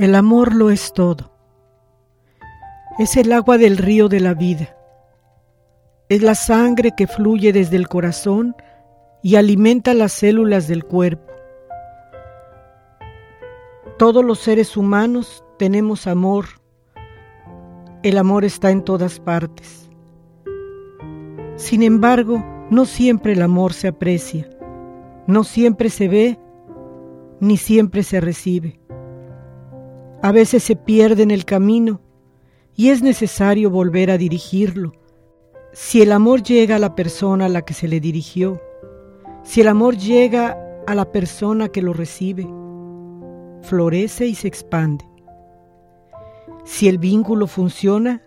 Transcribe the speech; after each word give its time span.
El 0.00 0.14
amor 0.14 0.54
lo 0.54 0.70
es 0.70 0.94
todo. 0.94 1.30
Es 2.98 3.18
el 3.18 3.34
agua 3.34 3.58
del 3.58 3.76
río 3.76 4.08
de 4.08 4.18
la 4.20 4.32
vida. 4.32 4.74
Es 6.08 6.22
la 6.22 6.34
sangre 6.34 6.92
que 6.96 7.06
fluye 7.06 7.52
desde 7.52 7.76
el 7.76 7.86
corazón 7.86 8.56
y 9.22 9.34
alimenta 9.34 9.92
las 9.92 10.12
células 10.12 10.68
del 10.68 10.86
cuerpo. 10.86 11.30
Todos 13.98 14.24
los 14.24 14.38
seres 14.38 14.74
humanos 14.74 15.44
tenemos 15.58 16.06
amor. 16.06 16.46
El 18.02 18.16
amor 18.16 18.46
está 18.46 18.70
en 18.70 18.82
todas 18.82 19.20
partes. 19.20 19.90
Sin 21.56 21.82
embargo, 21.82 22.42
no 22.70 22.86
siempre 22.86 23.34
el 23.34 23.42
amor 23.42 23.74
se 23.74 23.88
aprecia, 23.88 24.48
no 25.26 25.44
siempre 25.44 25.90
se 25.90 26.08
ve, 26.08 26.38
ni 27.38 27.58
siempre 27.58 28.02
se 28.02 28.22
recibe. 28.22 28.80
A 30.22 30.32
veces 30.32 30.62
se 30.62 30.76
pierde 30.76 31.22
en 31.22 31.30
el 31.30 31.44
camino 31.44 32.00
y 32.76 32.90
es 32.90 33.02
necesario 33.02 33.70
volver 33.70 34.10
a 34.10 34.18
dirigirlo. 34.18 34.92
Si 35.72 36.02
el 36.02 36.12
amor 36.12 36.42
llega 36.42 36.76
a 36.76 36.78
la 36.78 36.94
persona 36.94 37.46
a 37.46 37.48
la 37.48 37.62
que 37.62 37.74
se 37.74 37.88
le 37.88 38.00
dirigió, 38.00 38.60
si 39.42 39.62
el 39.62 39.68
amor 39.68 39.96
llega 39.96 40.58
a 40.86 40.94
la 40.94 41.10
persona 41.10 41.68
que 41.68 41.80
lo 41.80 41.92
recibe, 41.92 42.46
florece 43.62 44.26
y 44.26 44.34
se 44.34 44.48
expande. 44.48 45.04
Si 46.64 46.88
el 46.88 46.98
vínculo 46.98 47.46
funciona, 47.46 48.22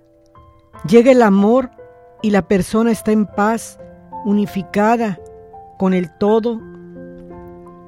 llega 0.88 1.12
el 1.12 1.22
amor 1.22 1.70
y 2.22 2.32
la 2.32 2.48
persona 2.48 2.92
está 2.92 3.12
en 3.12 3.28
paz, 3.28 3.80
unificada 4.26 5.20
con 5.78 5.94
el 5.94 6.10
todo. 6.18 6.60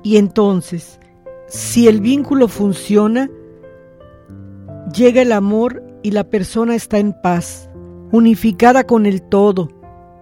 Y 0.03 0.17
entonces, 0.17 0.99
si 1.47 1.87
el 1.87 2.01
vínculo 2.01 2.47
funciona, 2.47 3.29
llega 4.93 5.21
el 5.21 5.31
amor 5.31 5.83
y 6.03 6.11
la 6.11 6.25
persona 6.25 6.75
está 6.75 6.97
en 6.97 7.13
paz, 7.13 7.69
unificada 8.11 8.85
con 8.85 9.05
el 9.05 9.21
todo, 9.21 9.69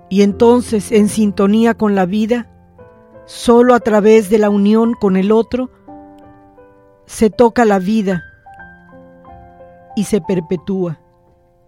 y 0.09 0.22
entonces 0.22 0.91
en 0.91 1.09
sintonía 1.09 1.74
con 1.74 1.96
la 1.96 2.06
vida, 2.06 2.50
solo 3.25 3.74
a 3.74 3.79
través 3.79 4.29
de 4.29 4.38
la 4.38 4.50
unión 4.50 4.94
con 4.94 5.18
el 5.18 5.31
otro, 5.31 5.69
se 7.06 7.29
toca 7.29 7.66
la 7.66 7.79
vida 7.79 8.24
y 9.96 10.06
se 10.06 10.22
perpetúa. 10.22 11.00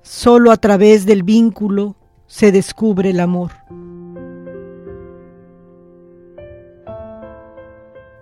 Solo 0.01 0.51
a 0.51 0.57
través 0.57 1.05
del 1.05 1.23
vínculo 1.23 1.95
se 2.27 2.51
descubre 2.51 3.09
el 3.09 3.19
amor. 3.19 3.51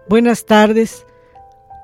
Buenas 0.10 0.46
tardes 0.46 1.06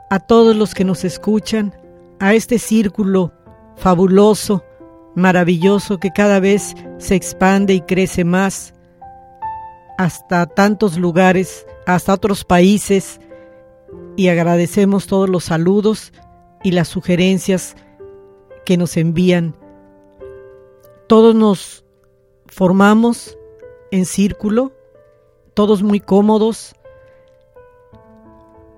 a 0.09 0.19
todos 0.19 0.55
los 0.55 0.73
que 0.73 0.85
nos 0.85 1.03
escuchan 1.03 1.73
a 2.19 2.33
este 2.33 2.59
círculo 2.59 3.31
fabuloso, 3.77 4.63
maravilloso 5.15 5.99
que 5.99 6.11
cada 6.11 6.39
vez 6.39 6.75
se 6.97 7.15
expande 7.15 7.73
y 7.73 7.81
crece 7.81 8.23
más 8.23 8.73
hasta 9.97 10.45
tantos 10.45 10.97
lugares, 10.97 11.65
hasta 11.85 12.13
otros 12.13 12.43
países 12.43 13.19
y 14.15 14.27
agradecemos 14.27 15.07
todos 15.07 15.29
los 15.29 15.45
saludos 15.45 16.13
y 16.63 16.71
las 16.71 16.89
sugerencias 16.89 17.75
que 18.65 18.77
nos 18.77 18.97
envían. 18.97 19.55
Todos 21.07 21.35
nos 21.35 21.85
formamos 22.47 23.37
en 23.91 24.05
círculo, 24.05 24.73
todos 25.53 25.83
muy 25.83 25.99
cómodos, 25.99 26.75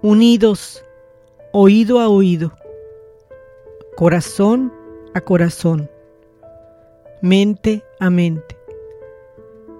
unidos, 0.01 0.83
oído 1.51 1.99
a 1.99 2.07
oído 2.07 2.53
corazón 4.01 4.73
a 5.13 5.21
corazón, 5.21 5.87
mente 7.21 7.83
a 7.99 8.09
mente, 8.09 8.57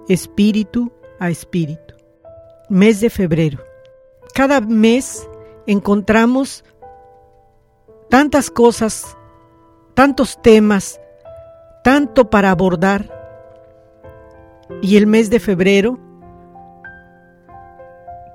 espíritu 0.08 0.92
a 1.20 1.32
espíritu. 1.32 1.96
Mes 2.70 3.02
de 3.02 3.10
febrero. 3.10 3.58
Cada 4.36 4.62
mes 4.62 5.28
encontramos 5.66 6.64
tantas 8.12 8.52
cosas, 8.52 9.18
tantos 9.96 10.40
temas, 10.40 11.02
tanto 11.84 12.30
para 12.30 12.52
abordar. 12.52 13.10
Y 14.84 14.98
el 14.98 15.08
mes 15.08 15.32
de 15.32 15.40
febrero, 15.40 15.98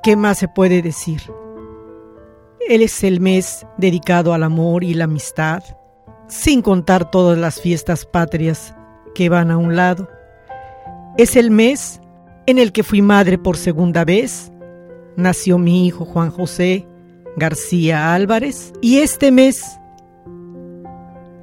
¿qué 0.03 0.17
más 0.17 0.39
se 0.39 0.49
puede 0.49 0.83
decir? 0.83 1.21
Él 2.69 2.83
es 2.83 3.05
el 3.05 3.21
mes 3.21 3.67
dedicado 3.79 4.33
al 4.35 4.43
amor 4.43 4.85
y 4.85 4.95
la 4.95 5.05
amistad, 5.05 5.63
sin 6.29 6.63
contar 6.63 7.11
todas 7.11 7.39
las 7.39 7.61
fiestas 7.61 8.05
patrias 8.05 8.75
que 9.15 9.29
van 9.29 9.51
a 9.51 9.57
un 9.57 9.77
lado. 9.77 10.09
Es 11.17 11.37
el 11.37 11.51
mes 11.51 12.01
en 12.47 12.59
el 12.59 12.73
que 12.73 12.83
fui 12.83 13.03
madre 13.03 13.39
por 13.39 13.57
segunda 13.57 14.05
vez. 14.05 14.53
Nació 15.17 15.59
mi 15.59 15.87
hijo 15.87 16.05
Juan 16.05 16.31
José 16.31 16.87
García 17.37 18.15
Álvarez 18.15 18.73
y 18.81 18.99
este 18.99 19.31
mes 19.31 19.79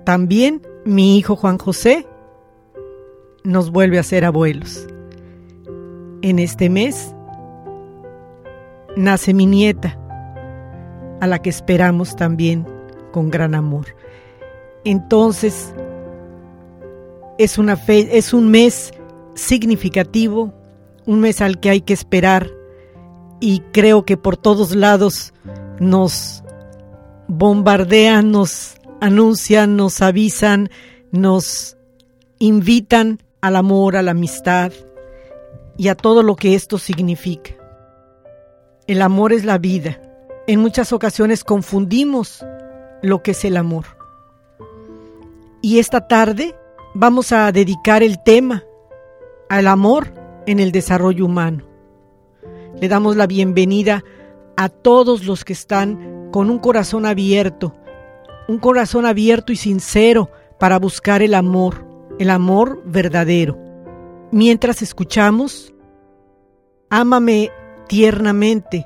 también 0.06 0.62
mi 0.86 1.18
hijo 1.18 1.36
Juan 1.36 1.58
José 1.58 2.08
nos 3.44 3.72
vuelve 3.72 4.00
a 4.00 4.04
ser 4.04 4.26
abuelos. 4.26 4.88
En 6.22 6.40
este 6.40 6.70
mes 6.70 7.16
nace 8.98 9.34
mi 9.34 9.46
nieta, 9.46 10.00
a 11.24 11.28
la 11.28 11.42
que 11.42 11.50
esperamos 11.50 12.18
también 12.18 12.68
con 13.14 13.30
gran 13.30 13.56
amor. 13.56 13.96
Entonces, 14.84 15.74
es, 17.38 17.58
una 17.58 17.78
fe, 17.78 18.18
es 18.18 18.34
un 18.34 18.52
mes 18.52 18.92
significativo, 19.34 20.54
un 21.06 21.22
mes 21.22 21.40
al 21.40 21.62
que 21.62 21.70
hay 21.70 21.80
que 21.80 21.94
esperar 21.94 22.52
y 23.40 23.62
creo 23.72 24.04
que 24.04 24.18
por 24.18 24.36
todos 24.36 24.76
lados 24.76 25.34
nos 25.80 26.44
bombardean, 27.30 28.30
nos 28.30 28.76
anuncian, 29.00 29.78
nos 29.78 30.02
avisan, 30.02 30.70
nos 31.12 31.78
invitan 32.38 33.20
al 33.40 33.56
amor, 33.56 33.96
a 33.96 34.02
la 34.02 34.12
amistad 34.12 34.74
y 35.78 35.88
a 35.88 35.96
todo 35.96 36.22
lo 36.22 36.36
que 36.36 36.54
esto 36.54 36.78
significa. 36.78 37.52
El 38.88 39.02
amor 39.02 39.32
es 39.32 39.46
la 39.46 39.58
vida. 39.58 40.02
En 40.48 40.60
muchas 40.60 40.92
ocasiones 40.92 41.44
confundimos 41.44 42.46
lo 43.02 43.24
que 43.24 43.32
es 43.32 43.46
el 43.46 43.58
amor. 43.58 43.86
Y 45.62 45.80
esta 45.80 46.08
tarde 46.08 46.56
vamos 46.94 47.32
a 47.32 47.52
dedicar 47.52 48.04
el 48.04 48.22
tema 48.22 48.64
al 49.50 49.68
amor 49.68 50.14
en 50.46 50.60
el 50.60 50.72
desarrollo 50.72 51.26
humano. 51.26 51.64
Le 52.80 52.88
damos 52.88 53.16
la 53.16 53.28
bienvenida 53.28 54.04
a 54.58 54.70
todos 54.70 55.26
los 55.26 55.46
que 55.46 55.54
están 55.54 56.30
con 56.32 56.50
un 56.50 56.60
corazón 56.60 57.06
abierto, 57.06 57.74
un 58.48 58.60
corazón 58.60 59.06
abierto 59.06 59.54
y 59.54 59.56
sincero 59.56 60.30
para 60.60 60.78
buscar 60.80 61.22
el 61.22 61.36
amor, 61.36 61.86
el 62.20 62.30
amor 62.30 62.82
verdadero. 62.86 63.58
Mientras 64.32 64.82
escuchamos, 64.82 65.74
Ámame 66.96 67.50
tiernamente 67.88 68.86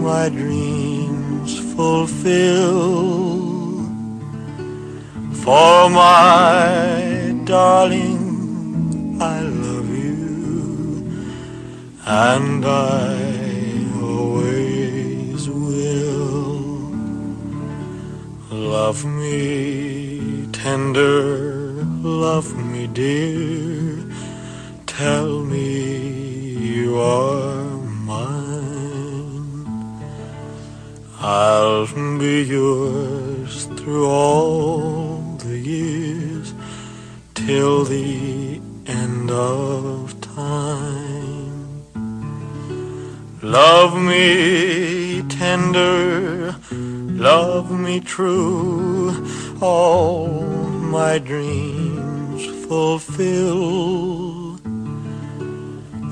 my 0.00 0.28
dreams 0.30 1.58
fulfill. 1.74 3.20
For 5.44 5.90
my 5.90 7.34
darling, 7.44 9.18
I 9.20 9.40
love 9.40 9.90
you, 9.90 11.28
and 12.06 12.64
I 12.64 13.86
always 14.02 15.48
will. 15.48 16.60
Love 18.50 19.04
me 19.04 20.46
tender, 20.52 21.84
love 22.02 22.48
me 22.72 22.86
dear, 22.86 24.04
tell 24.86 25.44
me 25.44 25.68
you 26.74 26.98
are 26.98 27.59
I'll 31.22 31.86
be 32.18 32.44
yours 32.44 33.66
through 33.76 34.08
all 34.08 35.36
the 35.36 35.58
years, 35.58 36.54
till 37.34 37.84
the 37.84 38.60
end 38.86 39.30
of 39.30 40.18
time. 40.22 41.84
Love 43.42 44.00
me 44.00 45.22
tender, 45.28 46.56
Love 47.20 47.70
me 47.70 48.00
true, 48.00 49.14
all 49.60 50.26
my 50.96 51.18
dreams 51.18 52.46
fulfill. 52.66 54.56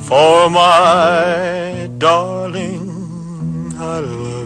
For 0.00 0.50
my 0.50 1.88
darling, 1.96 3.72
I 3.78 4.00
love 4.00 4.37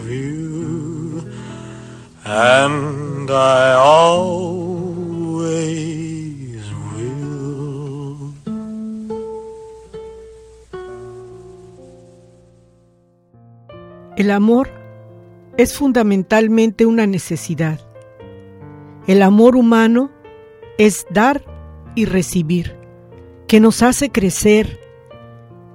El 14.15 14.31
amor 14.31 14.69
es 15.57 15.73
fundamentalmente 15.73 16.85
una 16.85 17.05
necesidad. 17.07 17.81
El 19.05 19.21
amor 19.21 19.57
humano 19.57 20.09
es 20.77 21.05
dar 21.09 21.43
y 21.93 22.05
recibir, 22.05 22.77
que 23.47 23.59
nos 23.59 23.83
hace 23.83 24.11
crecer. 24.11 24.79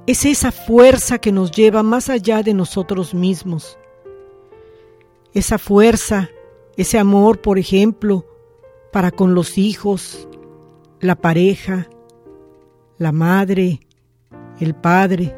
Es 0.06 0.24
esa 0.24 0.50
fuerza 0.50 1.18
que 1.18 1.30
nos 1.30 1.50
lleva 1.50 1.82
más 1.82 2.08
allá 2.08 2.42
de 2.42 2.54
nosotros 2.54 3.12
mismos. 3.12 3.78
Esa 5.34 5.58
fuerza, 5.58 6.30
ese 6.78 6.98
amor, 6.98 7.42
por 7.42 7.58
ejemplo, 7.58 8.24
para 8.90 9.10
con 9.10 9.34
los 9.34 9.58
hijos, 9.58 10.26
la 11.00 11.16
pareja, 11.16 11.90
la 12.96 13.12
madre, 13.12 13.80
el 14.58 14.74
padre, 14.74 15.36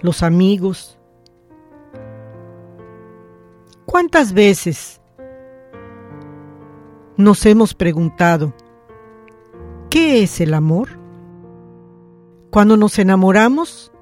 los 0.00 0.24
amigos, 0.24 0.98
¿Cuántas 3.92 4.32
veces 4.32 5.02
nos 7.18 7.44
hemos 7.44 7.74
preguntado, 7.74 8.54
¿qué 9.90 10.22
es 10.22 10.40
el 10.40 10.54
amor? 10.54 10.98
Cuando 12.50 12.78
nos 12.78 12.98
enamoramos, 12.98 13.92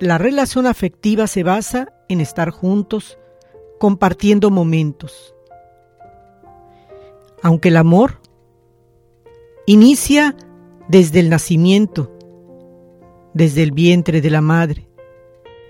la 0.00 0.18
relación 0.18 0.66
afectiva 0.66 1.28
se 1.28 1.44
basa 1.44 1.92
en 2.08 2.20
estar 2.20 2.50
juntos, 2.50 3.16
compartiendo 3.78 4.50
momentos. 4.50 5.35
Aunque 7.46 7.68
el 7.68 7.76
amor 7.76 8.20
inicia 9.66 10.34
desde 10.88 11.20
el 11.20 11.30
nacimiento, 11.30 12.10
desde 13.34 13.62
el 13.62 13.70
vientre 13.70 14.20
de 14.20 14.30
la 14.30 14.40
madre, 14.40 14.88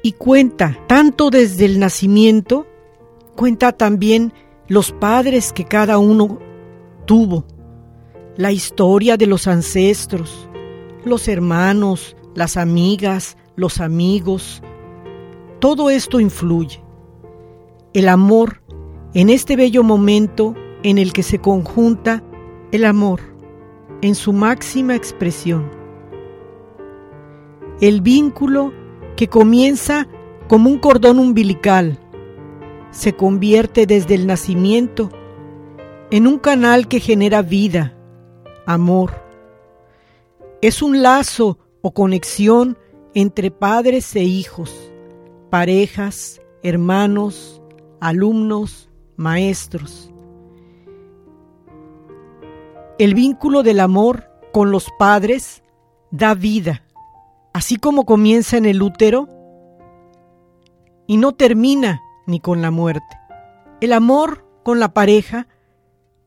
y 0.02 0.12
cuenta 0.12 0.78
tanto 0.86 1.28
desde 1.28 1.66
el 1.66 1.78
nacimiento 1.78 2.66
Cuenta 3.36 3.72
también 3.72 4.32
los 4.66 4.92
padres 4.92 5.52
que 5.52 5.64
cada 5.64 5.98
uno 5.98 6.38
tuvo, 7.04 7.44
la 8.38 8.50
historia 8.50 9.18
de 9.18 9.26
los 9.26 9.46
ancestros, 9.46 10.48
los 11.04 11.28
hermanos, 11.28 12.16
las 12.34 12.56
amigas, 12.56 13.36
los 13.54 13.78
amigos, 13.80 14.62
todo 15.60 15.90
esto 15.90 16.18
influye. 16.18 16.82
El 17.92 18.08
amor, 18.08 18.62
en 19.12 19.28
este 19.28 19.54
bello 19.54 19.82
momento 19.82 20.54
en 20.82 20.98
el 20.98 21.12
que 21.12 21.22
se 21.22 21.38
conjunta 21.38 22.22
el 22.72 22.84
amor 22.84 23.20
en 24.02 24.14
su 24.14 24.32
máxima 24.32 24.94
expresión. 24.94 25.70
El 27.80 28.00
vínculo 28.00 28.72
que 29.16 29.28
comienza 29.28 30.06
como 30.48 30.70
un 30.70 30.78
cordón 30.78 31.18
umbilical 31.18 31.98
se 32.90 33.14
convierte 33.14 33.86
desde 33.86 34.14
el 34.14 34.26
nacimiento 34.26 35.10
en 36.10 36.26
un 36.26 36.38
canal 36.38 36.88
que 36.88 37.00
genera 37.00 37.42
vida, 37.42 37.96
amor. 38.64 39.12
Es 40.62 40.82
un 40.82 41.02
lazo 41.02 41.58
o 41.82 41.92
conexión 41.92 42.78
entre 43.14 43.50
padres 43.50 44.14
e 44.16 44.22
hijos, 44.22 44.92
parejas, 45.50 46.40
hermanos, 46.62 47.62
alumnos, 48.00 48.88
maestros. 49.16 50.12
El 52.98 53.14
vínculo 53.14 53.62
del 53.62 53.80
amor 53.80 54.30
con 54.52 54.70
los 54.70 54.90
padres 54.98 55.62
da 56.10 56.32
vida, 56.32 56.82
así 57.52 57.76
como 57.76 58.06
comienza 58.06 58.56
en 58.56 58.64
el 58.64 58.80
útero 58.80 59.28
y 61.06 61.18
no 61.18 61.32
termina 61.32 62.00
ni 62.26 62.40
con 62.40 62.62
la 62.62 62.70
muerte. 62.70 63.20
El 63.82 63.92
amor 63.92 64.46
con 64.62 64.80
la 64.80 64.94
pareja 64.94 65.46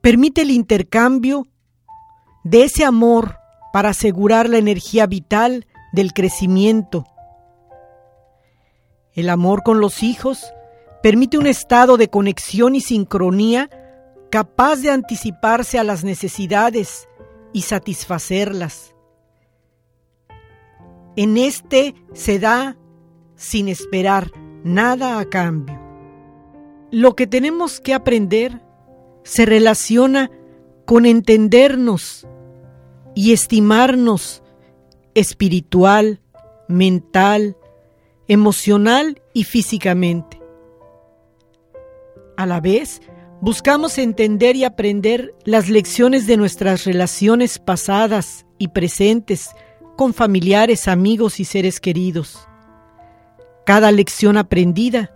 permite 0.02 0.44
el 0.44 0.52
intercambio 0.52 1.48
de 2.44 2.66
ese 2.66 2.86
amor 2.86 3.38
para 3.74 3.90
asegurar 3.90 4.48
la 4.48 4.60
energía 4.60 5.08
vital 5.08 5.66
del 5.92 6.14
crecimiento. 6.14 7.06
El 9.14 9.32
amor 9.32 9.64
con 9.64 9.80
los 9.80 10.04
hijos 10.04 10.54
permite 11.02 11.40
un 11.40 11.48
estado 11.48 11.98
de 11.98 12.10
conexión 12.10 12.76
y 12.76 12.82
sincronía 12.82 13.72
capaz 14.30 14.78
de 14.78 14.92
anticiparse 14.92 15.80
a 15.80 15.84
las 15.84 16.04
necesidades 16.04 17.08
y 17.54 17.64
satisfacerlas. 17.64 18.96
En 21.16 21.38
este 21.38 21.96
se 22.14 22.40
da 22.40 22.78
sin 23.36 23.68
esperar 23.68 24.32
nada 24.64 25.20
a 25.20 25.26
cambio. 25.26 25.80
Lo 26.92 27.16
que 27.16 27.28
tenemos 27.28 27.80
que 27.80 27.94
aprender 27.94 28.62
se 29.24 29.46
relaciona 29.46 30.32
con 30.86 31.06
entendernos 31.06 32.28
y 33.16 33.34
estimarnos 33.34 34.44
espiritual, 35.14 36.22
mental, 36.68 37.58
emocional 38.28 39.22
y 39.34 39.44
físicamente. 39.44 40.40
A 42.38 42.46
la 42.46 42.62
vez, 42.62 43.02
Buscamos 43.42 43.98
entender 43.98 44.58
y 44.58 44.66
aprender 44.66 45.34
las 45.46 45.70
lecciones 45.70 46.28
de 46.28 46.36
nuestras 46.36 46.84
relaciones 46.84 47.58
pasadas 47.58 48.46
y 48.58 48.68
presentes 48.68 49.52
con 49.96 50.14
familiares, 50.14 50.90
amigos 50.90 51.40
y 51.40 51.46
seres 51.46 51.80
queridos. 51.80 52.38
Cada 53.66 53.94
lección 53.94 54.36
aprendida 54.36 55.12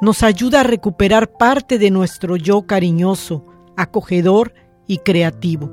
nos 0.00 0.22
ayuda 0.22 0.60
a 0.60 0.64
recuperar 0.64 1.32
parte 1.32 1.78
de 1.78 1.90
nuestro 1.90 2.36
yo 2.36 2.66
cariñoso, 2.66 3.44
acogedor 3.76 4.54
y 4.86 4.98
creativo. 4.98 5.70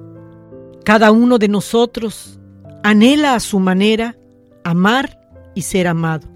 Cada 0.84 1.12
uno 1.12 1.38
de 1.38 1.48
nosotros 1.48 2.38
anhela 2.84 3.34
a 3.34 3.40
su 3.40 3.60
manera 3.60 4.18
amar 4.66 5.18
y 5.56 5.62
ser 5.62 5.88
amado. 5.88 6.28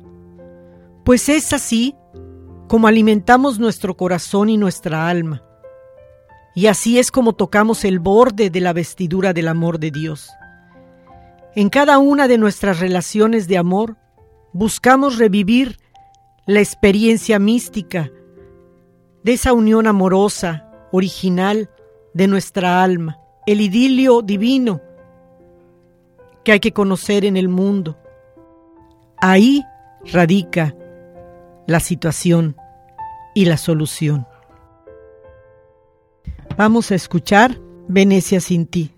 Pues 1.03 1.27
es 1.27 1.51
así 1.51 1.93
como 2.71 2.87
alimentamos 2.87 3.59
nuestro 3.59 3.97
corazón 3.97 4.47
y 4.47 4.55
nuestra 4.55 5.09
alma. 5.09 5.43
Y 6.55 6.67
así 6.67 6.99
es 6.99 7.11
como 7.11 7.33
tocamos 7.33 7.83
el 7.83 7.99
borde 7.99 8.49
de 8.49 8.61
la 8.61 8.71
vestidura 8.71 9.33
del 9.33 9.49
amor 9.49 9.77
de 9.77 9.91
Dios. 9.91 10.29
En 11.53 11.67
cada 11.67 11.97
una 11.97 12.29
de 12.29 12.37
nuestras 12.37 12.79
relaciones 12.79 13.49
de 13.49 13.57
amor 13.57 13.97
buscamos 14.53 15.17
revivir 15.17 15.79
la 16.45 16.61
experiencia 16.61 17.39
mística 17.39 18.09
de 19.21 19.33
esa 19.33 19.51
unión 19.51 19.85
amorosa, 19.85 20.65
original 20.93 21.69
de 22.13 22.27
nuestra 22.27 22.81
alma, 22.81 23.19
el 23.47 23.59
idilio 23.59 24.21
divino 24.21 24.79
que 26.45 26.53
hay 26.53 26.61
que 26.61 26.71
conocer 26.71 27.25
en 27.25 27.35
el 27.35 27.49
mundo. 27.49 27.97
Ahí 29.17 29.61
radica 30.05 30.73
la 31.67 31.79
situación 31.79 32.55
y 33.33 33.45
la 33.45 33.57
solución. 33.57 34.27
Vamos 36.57 36.91
a 36.91 36.95
escuchar 36.95 37.57
Venecia 37.87 38.39
sin 38.39 38.67
ti. 38.67 38.93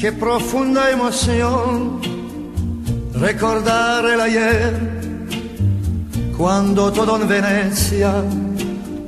Qué 0.00 0.12
profunda 0.12 0.90
emoción 0.90 2.00
recordar 3.14 4.06
el 4.06 4.20
ayer 4.20 4.97
cuando 6.38 6.90
todo 6.92 7.20
en 7.20 7.26
Venecia 7.28 8.22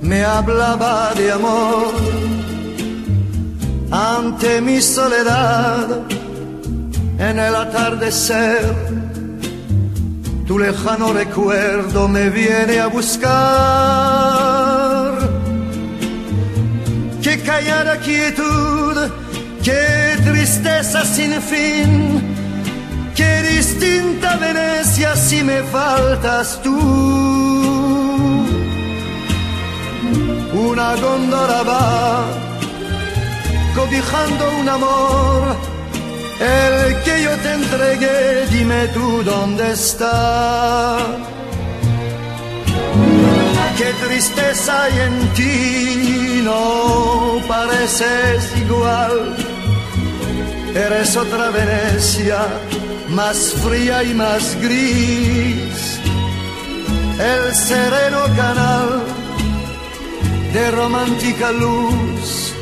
me 0.02 0.25
hablaba 0.25 1.14
de 1.14 1.30
amor. 1.30 1.94
Ante 3.92 4.60
mi 4.60 4.82
soledad, 4.82 6.00
en 7.18 7.38
el 7.38 7.54
atardecer, 7.54 8.75
tu 10.46 10.58
lejano 10.58 11.12
recuerdo 11.12 12.08
me 12.08 12.30
viene 12.30 12.80
a 12.80 12.88
buscar. 12.88 13.30
Qué 17.22 17.40
callada 17.42 17.96
quietud, 17.99 18.96
qué 19.62 20.16
tristeza 20.25 21.04
sin 21.04 21.40
fin 21.40 22.39
Qué 23.20 23.42
distinta 23.42 24.36
Venecia 24.36 25.14
si 25.14 25.42
me 25.42 25.62
faltas 25.64 26.58
tú. 26.62 26.78
Una 30.68 30.96
góndola 30.96 31.62
va 31.70 32.24
cobijando 33.76 34.42
un 34.60 34.68
amor, 34.68 35.56
el 36.40 37.02
que 37.04 37.22
yo 37.24 37.32
te 37.44 37.52
entregué, 37.60 38.46
dime 38.50 38.88
tú 38.94 39.22
dónde 39.22 39.72
está. 39.72 40.96
Qué 43.76 43.90
tristeza 44.06 44.84
hay 44.84 44.96
en 45.08 45.16
ti, 45.36 46.40
no 46.42 47.42
pareces 47.46 48.40
igual, 48.64 49.36
eres 50.74 51.16
otra 51.16 51.50
Venecia 51.50 52.38
más 53.10 53.54
fría 53.64 54.02
y 54.04 54.14
más 54.14 54.56
gris, 54.60 56.00
el 57.18 57.54
sereno 57.54 58.22
canal 58.36 59.02
de 60.52 60.70
romántica 60.70 61.52
luz. 61.52 62.54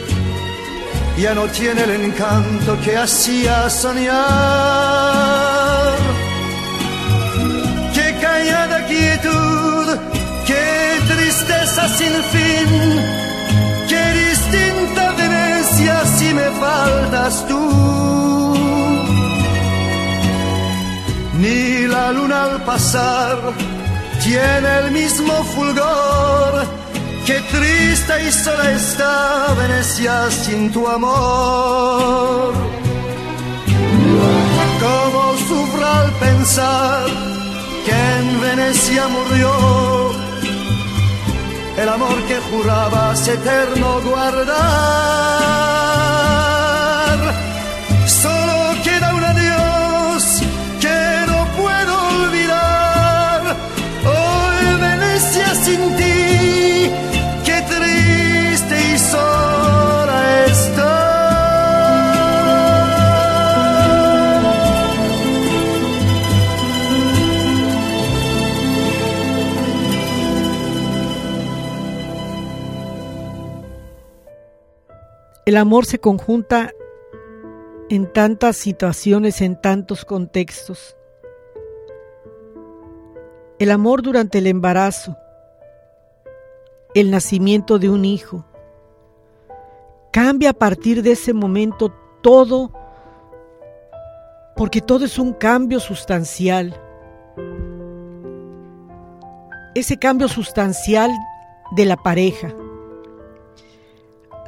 Ya 1.19 1.35
no 1.35 1.47
tiene 1.47 1.83
el 1.83 2.05
encanto 2.05 2.79
que 2.85 2.97
hacía 2.97 3.69
soñar. 3.69 4.17
Qué 7.95 8.17
callada 8.21 8.87
quietud, 8.87 9.99
qué 10.47 11.01
tristeza 11.09 11.89
sin 11.99 12.15
fin, 12.33 13.01
pasar 22.69 23.39
tiene 24.23 24.71
el 24.81 24.91
mismo 24.91 25.35
fulgor. 25.55 26.53
Qué 27.27 27.39
triste 27.55 28.15
y 28.27 28.31
sola 28.31 28.71
está 28.73 29.55
Venecia 29.61 30.31
sin 30.31 30.71
tu 30.75 30.87
amor. 30.87 32.53
Cómo 34.85 35.23
sufro 35.49 35.87
al 36.01 36.11
pensar 36.27 37.07
que 37.87 37.97
en 38.19 38.27
Venecia 38.47 39.05
murió 39.17 39.53
el 41.83 41.89
amor 41.89 42.19
que 42.29 42.37
jurabas 42.51 43.29
eterno 43.29 43.89
guardar. 44.09 45.78
El 75.49 75.57
amor 75.57 75.87
se 75.87 75.99
conjunta 75.99 76.75
en 77.89 78.13
tantas 78.13 78.55
situaciones, 78.59 79.41
en 79.41 79.59
tantos 79.59 80.05
contextos. 80.05 80.95
El 83.59 83.71
amor 83.71 84.03
durante 84.03 84.37
el 84.37 84.47
embarazo, 84.47 85.17
el 86.95 87.11
nacimiento 87.11 87.79
de 87.79 87.89
un 87.89 88.05
hijo. 88.05 88.45
Cambia 90.21 90.51
a 90.51 90.53
partir 90.53 91.05
de 91.05 91.13
ese 91.13 91.33
momento 91.33 91.93
todo, 92.23 92.73
porque 94.57 94.81
todo 94.81 95.05
es 95.05 95.17
un 95.17 95.33
cambio 95.33 95.79
sustancial. 95.79 96.75
Ese 99.77 99.97
cambio 99.97 100.27
sustancial 100.27 101.13
de 101.77 101.85
la 101.85 101.97
pareja. 101.97 102.53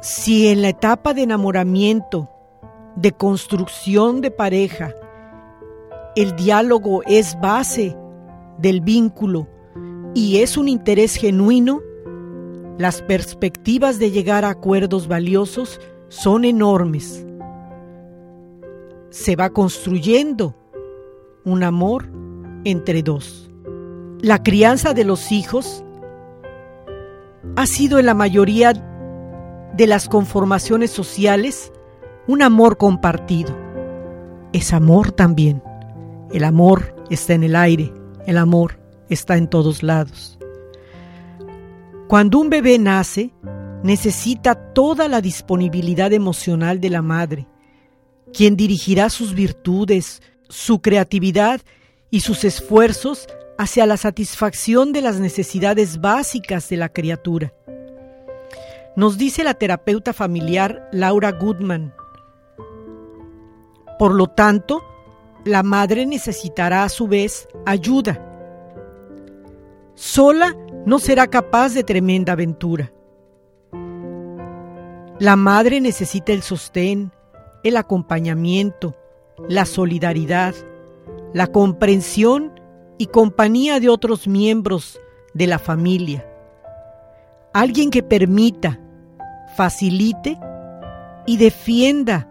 Si 0.01 0.49
en 0.49 0.61
la 0.61 0.67
etapa 0.67 1.13
de 1.13 1.21
enamoramiento 1.21 2.29
de 2.97 3.13
construcción 3.13 4.19
de 4.19 4.29
pareja, 4.29 4.93
el 6.17 6.35
diálogo 6.35 7.01
es 7.03 7.39
base 7.39 7.95
del 8.57 8.81
vínculo 8.81 9.47
y 10.13 10.39
es 10.39 10.57
un 10.57 10.67
interés 10.67 11.15
genuino, 11.15 11.79
las 12.81 13.03
perspectivas 13.03 13.99
de 13.99 14.09
llegar 14.09 14.43
a 14.43 14.49
acuerdos 14.49 15.07
valiosos 15.07 15.79
son 16.09 16.45
enormes. 16.45 17.23
Se 19.11 19.35
va 19.35 19.51
construyendo 19.51 20.55
un 21.45 21.63
amor 21.63 22.09
entre 22.63 23.03
dos. 23.03 23.51
La 24.19 24.41
crianza 24.41 24.95
de 24.95 25.03
los 25.03 25.31
hijos 25.31 25.83
ha 27.55 27.67
sido 27.67 27.99
en 27.99 28.07
la 28.07 28.15
mayoría 28.15 28.73
de 28.73 29.85
las 29.85 30.09
conformaciones 30.09 30.89
sociales 30.89 31.71
un 32.27 32.41
amor 32.41 32.77
compartido. 32.77 33.55
Es 34.53 34.73
amor 34.73 35.11
también. 35.11 35.61
El 36.31 36.43
amor 36.43 36.95
está 37.11 37.33
en 37.33 37.43
el 37.43 37.55
aire, 37.55 37.93
el 38.25 38.39
amor 38.39 38.79
está 39.07 39.37
en 39.37 39.47
todos 39.47 39.83
lados. 39.83 40.40
Cuando 42.11 42.39
un 42.39 42.49
bebé 42.49 42.77
nace, 42.77 43.31
necesita 43.83 44.73
toda 44.73 45.07
la 45.07 45.21
disponibilidad 45.21 46.11
emocional 46.11 46.81
de 46.81 46.89
la 46.89 47.01
madre, 47.01 47.47
quien 48.33 48.57
dirigirá 48.57 49.09
sus 49.09 49.33
virtudes, 49.33 50.21
su 50.49 50.81
creatividad 50.81 51.61
y 52.09 52.19
sus 52.19 52.43
esfuerzos 52.43 53.29
hacia 53.57 53.85
la 53.85 53.95
satisfacción 53.95 54.91
de 54.91 54.99
las 54.99 55.21
necesidades 55.21 56.01
básicas 56.01 56.67
de 56.67 56.75
la 56.75 56.89
criatura. 56.89 57.53
Nos 58.97 59.17
dice 59.17 59.45
la 59.45 59.53
terapeuta 59.53 60.11
familiar 60.11 60.89
Laura 60.91 61.31
Goodman, 61.31 61.93
por 63.97 64.13
lo 64.13 64.27
tanto, 64.27 64.83
la 65.45 65.63
madre 65.63 66.05
necesitará 66.05 66.83
a 66.83 66.89
su 66.89 67.07
vez 67.07 67.47
ayuda. 67.65 68.21
Sola 69.95 70.57
no 70.85 70.99
será 70.99 71.27
capaz 71.27 71.73
de 71.73 71.83
tremenda 71.83 72.33
aventura. 72.33 72.91
La 75.19 75.35
madre 75.35 75.81
necesita 75.81 76.31
el 76.31 76.41
sostén, 76.41 77.11
el 77.63 77.77
acompañamiento, 77.77 78.95
la 79.47 79.65
solidaridad, 79.65 80.55
la 81.33 81.47
comprensión 81.47 82.59
y 82.97 83.07
compañía 83.07 83.79
de 83.79 83.89
otros 83.89 84.27
miembros 84.27 84.99
de 85.33 85.47
la 85.47 85.59
familia. 85.59 86.27
Alguien 87.53 87.91
que 87.91 88.03
permita, 88.03 88.79
facilite 89.55 90.39
y 91.25 91.37
defienda 91.37 92.27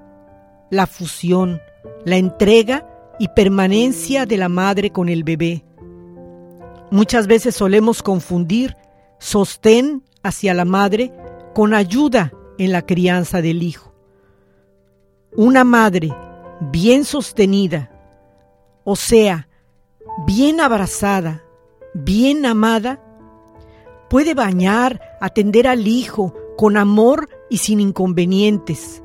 la 0.71 0.87
fusión, 0.87 1.61
la 2.05 2.17
entrega 2.17 2.87
y 3.19 3.29
permanencia 3.29 4.27
de 4.27 4.37
la 4.37 4.49
madre 4.49 4.91
con 4.91 5.09
el 5.09 5.25
bebé. 5.25 5.65
Muchas 6.91 7.27
veces 7.27 7.55
solemos 7.55 8.03
confundir 8.03 8.77
sostén 9.19 10.03
hacia 10.23 10.55
la 10.55 10.65
madre 10.65 11.13
con 11.55 11.75
ayuda 11.75 12.33
en 12.59 12.73
la 12.73 12.83
crianza 12.83 13.43
del 13.43 13.63
hijo. 13.63 13.93
Una 15.37 15.65
madre 15.65 16.11
bien 16.61 17.05
sostenida, 17.05 17.91
o 18.85 18.97
sea, 18.97 19.49
bien 20.27 20.61
abrazada, 20.61 21.45
bien 21.95 22.45
amada, 22.45 23.01
puede 24.09 24.35
bañar, 24.35 25.01
atender 25.21 25.69
al 25.69 25.87
hijo 25.87 26.35
con 26.57 26.77
amor 26.77 27.29
y 27.49 27.59
sin 27.59 27.81
inconvenientes 27.81 29.03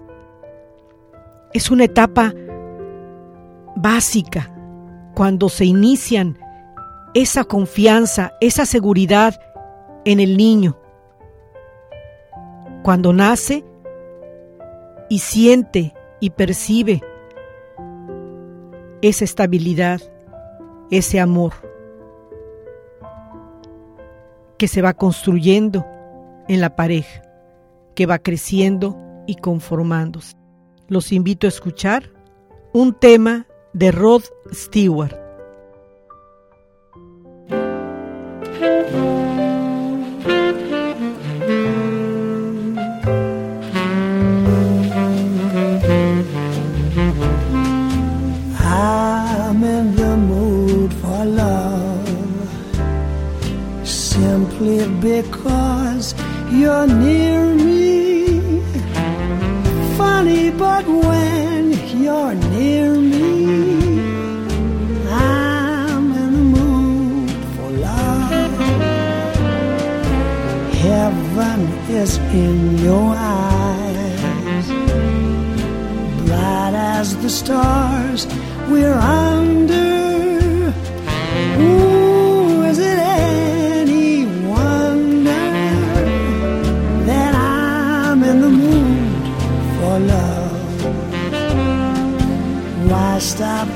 es 1.55 1.71
una 1.71 1.85
etapa 1.85 2.33
básica 3.77 4.53
cuando 5.15 5.47
se 5.47 5.63
inician 5.63 6.37
esa 7.15 7.43
confianza, 7.45 8.33
esa 8.39 8.67
seguridad 8.67 9.39
en 10.05 10.19
el 10.19 10.37
niño. 10.37 10.77
Cuando 12.83 13.11
nace 13.11 13.65
y 15.09 15.17
siente 15.19 15.95
y 16.19 16.29
percibe 16.29 17.01
esa 19.01 19.25
estabilidad, 19.25 20.01
ese 20.91 21.19
amor 21.19 21.53
que 24.59 24.67
se 24.67 24.83
va 24.83 24.93
construyendo 24.93 25.83
en 26.47 26.61
la 26.61 26.75
pareja, 26.75 27.23
que 27.95 28.05
va 28.05 28.19
creciendo 28.19 28.95
y 29.25 29.35
conformándose 29.37 30.37
los 30.87 31.11
invito 31.11 31.47
a 31.47 31.49
escuchar 31.49 32.11
un 32.73 32.93
tema 32.93 33.47
de 33.73 33.91
Rod 33.91 34.23
Stewart. 34.53 35.24
Because 55.21 56.13
you're 56.51 56.87
near 56.87 57.43
me. 57.55 58.61
Funny, 59.97 60.51
but 60.51 60.85
when 60.87 61.63
you're 62.03 62.35
near 62.55 62.91
me, 63.13 63.29
I'm 65.09 66.05
in 66.23 66.31
the 66.37 66.45
mood 66.55 67.29
for 67.55 67.69
love. 67.87 68.51
Heaven 70.85 71.61
is 72.01 72.17
in 72.43 72.77
your 72.79 73.13
eyes, 73.15 74.67
bright 76.27 76.75
as 76.97 77.15
the 77.23 77.29
stars 77.29 78.27
we're 78.69 78.93
under. 78.93 80.04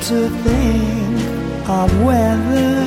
To 0.09 0.27
think 0.27 1.69
of 1.69 1.87
whether 2.03 2.83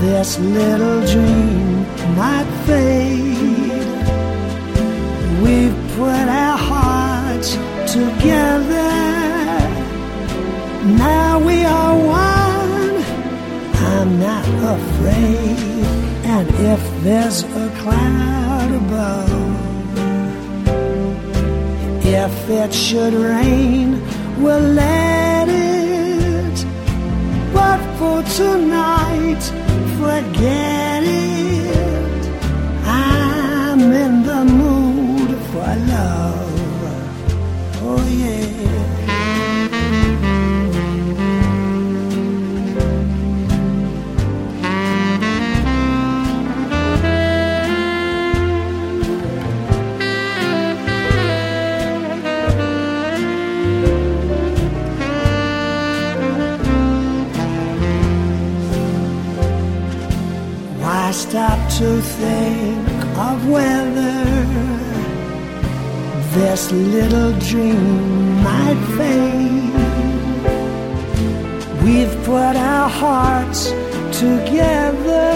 this 0.00 0.38
little 0.38 1.00
dream 1.12 1.82
might 2.16 2.48
fade? 2.64 3.86
We've 5.42 5.76
put 5.98 6.26
our 6.42 6.56
hearts 6.56 7.50
together. 7.92 8.92
Now 11.04 11.38
we 11.38 11.66
are 11.66 11.96
one. 11.98 12.94
I'm 13.92 14.18
not 14.18 14.48
afraid. 14.78 15.84
And 16.34 16.48
if 16.72 16.82
there's 17.02 17.42
a 17.42 17.68
cloud 17.82 18.70
above, 18.82 19.30
if 22.06 22.48
it 22.48 22.72
should 22.72 23.12
rain, 23.12 24.00
we'll 24.42 24.60
let. 24.60 25.25
But 27.56 27.80
for 27.98 28.22
tonight, 28.22 29.42
forget 29.98 31.02
it. 31.04 31.35
To 61.78 62.00
think 62.00 62.88
of 63.18 63.50
whether 63.50 64.24
this 66.38 66.72
little 66.72 67.32
dream 67.40 68.42
might 68.42 68.80
fade. 68.96 69.74
We've 71.84 72.14
put 72.24 72.56
our 72.56 72.88
hearts 72.88 73.72
together. 74.24 75.28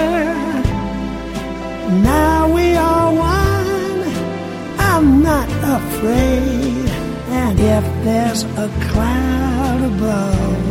Now 2.09 2.51
we 2.55 2.75
are 2.75 3.13
one. 3.13 4.03
I'm 4.79 5.23
not 5.23 5.49
afraid. 5.79 6.89
And 7.43 7.61
if 7.61 7.85
there's 8.03 8.45
a 8.45 8.69
cloud 8.89 9.81
above, 9.93 10.63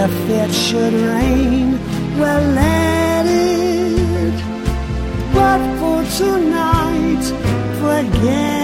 if 0.00 0.14
it 0.40 0.50
should 0.50 0.94
rain, 0.94 1.78
well, 2.18 2.42
let. 2.54 2.91
But 5.42 5.58
for 5.80 6.04
tonight, 6.18 7.24
forget 7.80 8.61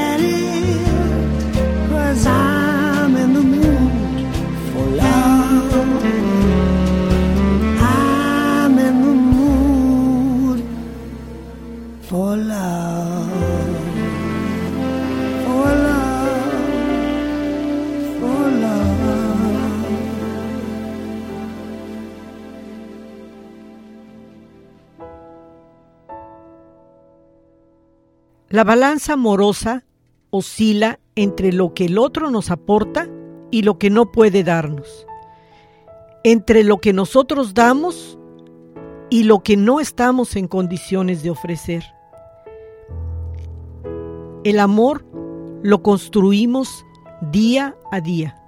La 28.59 28.65
balanza 28.65 29.13
amorosa 29.13 29.85
oscila 30.31 30.99
entre 31.15 31.53
lo 31.53 31.75
que 31.75 31.85
el 31.85 31.97
otro 31.97 32.29
nos 32.29 32.51
aporta 32.51 33.09
y 33.53 33.63
lo 33.63 33.79
que 33.79 33.89
no 33.89 34.11
puede 34.11 34.43
darnos, 34.43 35.07
entre 36.25 36.65
lo 36.65 36.81
que 36.81 36.93
nosotros 36.93 37.55
damos 37.55 38.19
y 39.11 39.23
lo 39.23 39.45
que 39.45 39.57
no 39.57 39.79
estamos 39.79 40.35
en 40.35 40.49
condiciones 40.49 41.23
de 41.23 41.31
ofrecer. 41.31 41.85
El 44.43 44.59
amor 44.59 45.07
lo 45.63 45.81
construimos 45.85 46.85
día 47.31 47.77
a 47.93 48.01
día. 48.01 48.43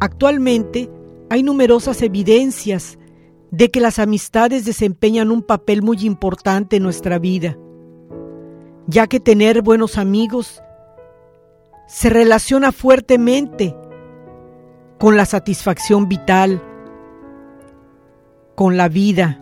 Actualmente 0.00 0.90
hay 1.28 1.42
numerosas 1.42 2.00
evidencias 2.00 2.98
de 3.50 3.70
que 3.70 3.80
las 3.80 3.98
amistades 3.98 4.64
desempeñan 4.64 5.30
un 5.30 5.42
papel 5.42 5.82
muy 5.82 5.98
importante 6.06 6.76
en 6.76 6.82
nuestra 6.82 7.18
vida 7.18 7.58
ya 8.86 9.06
que 9.06 9.20
tener 9.20 9.62
buenos 9.62 9.98
amigos 9.98 10.62
se 11.86 12.10
relaciona 12.10 12.72
fuertemente 12.72 13.76
con 14.98 15.16
la 15.16 15.26
satisfacción 15.26 16.08
vital, 16.08 16.62
con 18.54 18.76
la 18.76 18.88
vida, 18.88 19.40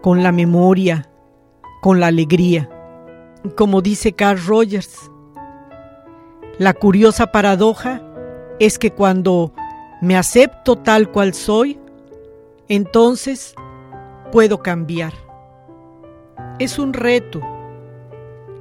con 0.00 0.22
la 0.22 0.32
memoria, 0.32 1.08
con 1.80 2.00
la 2.00 2.08
alegría. 2.08 2.68
Como 3.56 3.82
dice 3.82 4.12
Carl 4.12 4.44
Rogers, 4.44 5.10
la 6.58 6.74
curiosa 6.74 7.32
paradoja 7.32 8.02
es 8.58 8.78
que 8.78 8.92
cuando 8.92 9.52
me 10.00 10.16
acepto 10.16 10.76
tal 10.76 11.10
cual 11.10 11.34
soy, 11.34 11.78
entonces 12.68 13.54
puedo 14.30 14.62
cambiar. 14.62 15.12
Es 16.58 16.78
un 16.78 16.92
reto 16.92 17.40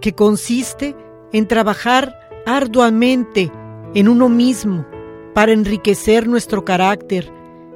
que 0.02 0.14
consiste 0.14 0.96
en 1.32 1.48
trabajar 1.48 2.20
arduamente 2.46 3.52
en 3.94 4.10
uno 4.10 4.28
mismo 4.28 4.86
para 5.34 5.54
enriquecer 5.54 6.28
nuestro 6.28 6.66
carácter 6.66 7.32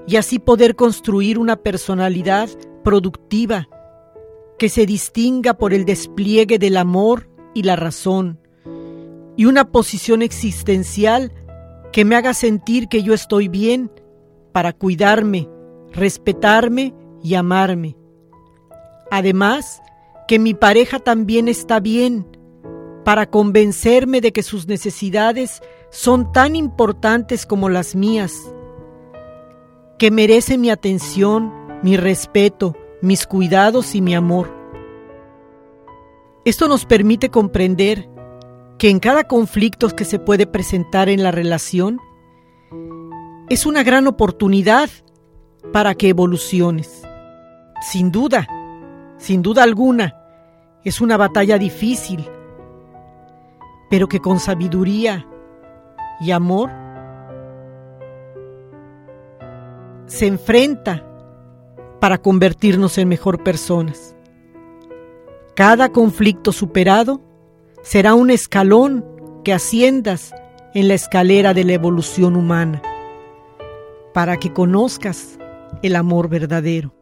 y 0.08 0.18
así 0.18 0.40
poder 0.40 0.76
construir 0.76 1.40
una 1.40 1.56
personalidad 1.56 2.50
productiva 2.84 3.70
que 4.60 4.70
se 4.70 4.86
distinga 4.86 5.54
por 5.56 5.74
el 5.74 5.86
despliegue 5.86 6.60
del 6.60 6.78
amor 6.78 7.30
y 7.54 7.64
la 7.64 7.76
razón 7.76 8.40
y 9.38 9.46
una 9.46 9.72
posición 9.72 10.22
existencial 10.22 11.32
que 11.92 12.06
me 12.06 12.16
haga 12.16 12.34
sentir 12.34 12.88
que 12.88 13.04
yo 13.04 13.14
estoy 13.14 13.48
bien 13.48 13.92
para 14.52 14.74
cuidarme, 14.74 15.50
respetarme 15.92 16.94
y 17.22 17.36
amarme. 17.36 17.98
Además, 19.12 19.82
que 20.28 20.40
mi 20.40 20.54
pareja 20.54 21.00
también 21.00 21.48
está 21.48 21.80
bien, 21.80 22.28
para 23.04 23.30
convencerme 23.30 24.20
de 24.20 24.34
que 24.34 24.42
sus 24.42 24.68
necesidades 24.68 25.62
son 25.92 26.32
tan 26.32 26.56
importantes 26.56 27.46
como 27.46 27.70
las 27.70 27.96
mías, 27.96 28.34
que 30.00 30.12
merece 30.12 30.58
mi 30.58 30.72
atención, 30.72 31.54
mi 31.84 31.98
respeto, 31.98 32.76
mis 33.02 33.28
cuidados 33.28 33.94
y 33.94 34.02
mi 34.02 34.16
amor. 34.16 34.52
Esto 36.44 36.68
nos 36.68 36.86
permite 36.86 37.30
comprender 37.30 38.10
que 38.78 38.90
en 38.90 39.00
cada 39.00 39.26
conflicto 39.26 39.90
que 39.90 40.06
se 40.06 40.20
puede 40.20 40.48
presentar 40.48 41.08
en 41.08 41.24
la 41.24 41.32
relación 41.32 42.00
es 43.50 43.66
una 43.66 43.84
gran 43.84 44.08
oportunidad 44.08 44.90
para 45.72 45.94
que 45.94 46.10
evoluciones. 46.10 47.04
Sin 47.82 48.12
duda, 48.12 48.48
sin 49.17 49.41
duda 49.41 49.63
alguna, 49.63 50.15
es 50.84 51.01
una 51.01 51.17
batalla 51.17 51.58
difícil, 51.58 52.30
pero 53.89 54.08
que 54.08 54.19
con 54.19 54.39
sabiduría 54.39 55.25
y 56.21 56.32
amor 56.32 56.69
se 60.06 60.28
enfrenta 60.28 61.04
para 61.99 62.17
convertirnos 62.19 62.97
en 62.97 63.08
mejor 63.08 63.43
personas. 63.43 64.15
Cada 65.56 65.91
conflicto 65.91 66.51
superado 66.51 67.21
será 67.82 68.13
un 68.13 68.30
escalón 68.30 69.06
que 69.43 69.54
asciendas 69.54 70.34
en 70.73 70.88
la 70.88 70.93
escalera 70.95 71.54
de 71.54 71.63
la 71.63 71.73
evolución 71.73 72.36
humana, 72.36 72.82
para 74.13 74.38
que 74.38 74.51
conozcas 74.51 75.39
el 75.82 75.95
amor 75.95 76.30
verdadero. 76.30 76.95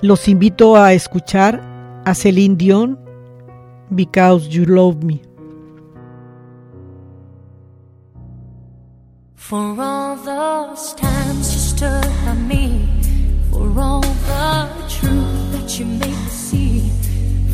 Los 0.00 0.28
invito 0.28 0.76
a 0.76 0.92
escuchar 0.92 1.60
a 2.04 2.14
Celine 2.14 2.56
Dion, 2.56 2.98
Because 3.90 4.48
You 4.48 4.64
Love 4.64 5.02
Me. 5.02 5.20
For 9.34 9.74
all 9.80 10.14
those 10.16 10.94
times 10.94 11.52
you 11.52 11.58
stood 11.58 12.10
by 12.24 12.34
me, 12.34 12.86
for 13.50 13.68
all 13.80 14.02
the 14.02 14.68
truth 14.88 15.52
that 15.52 15.80
you 15.80 15.86
made 15.86 16.00
me 16.00 16.28
see, 16.28 16.92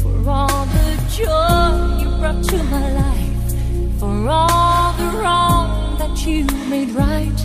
for 0.03 0.29
all 0.29 0.67
the 0.67 0.99
joy 1.17 2.03
you 2.03 2.11
brought 2.19 2.45
to 2.45 2.63
my 2.65 2.93
life, 2.93 3.99
for 3.99 4.29
all 4.29 4.93
the 4.99 5.19
wrong 5.19 5.97
that 5.99 6.27
you 6.27 6.45
made 6.69 6.91
right, 6.91 7.41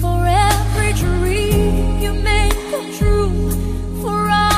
for 0.00 0.24
every 0.24 0.92
dream 0.92 1.98
you 2.00 2.12
made 2.12 2.52
come 2.70 2.92
true, 2.92 3.65
for 4.02 4.28
all 4.28 4.55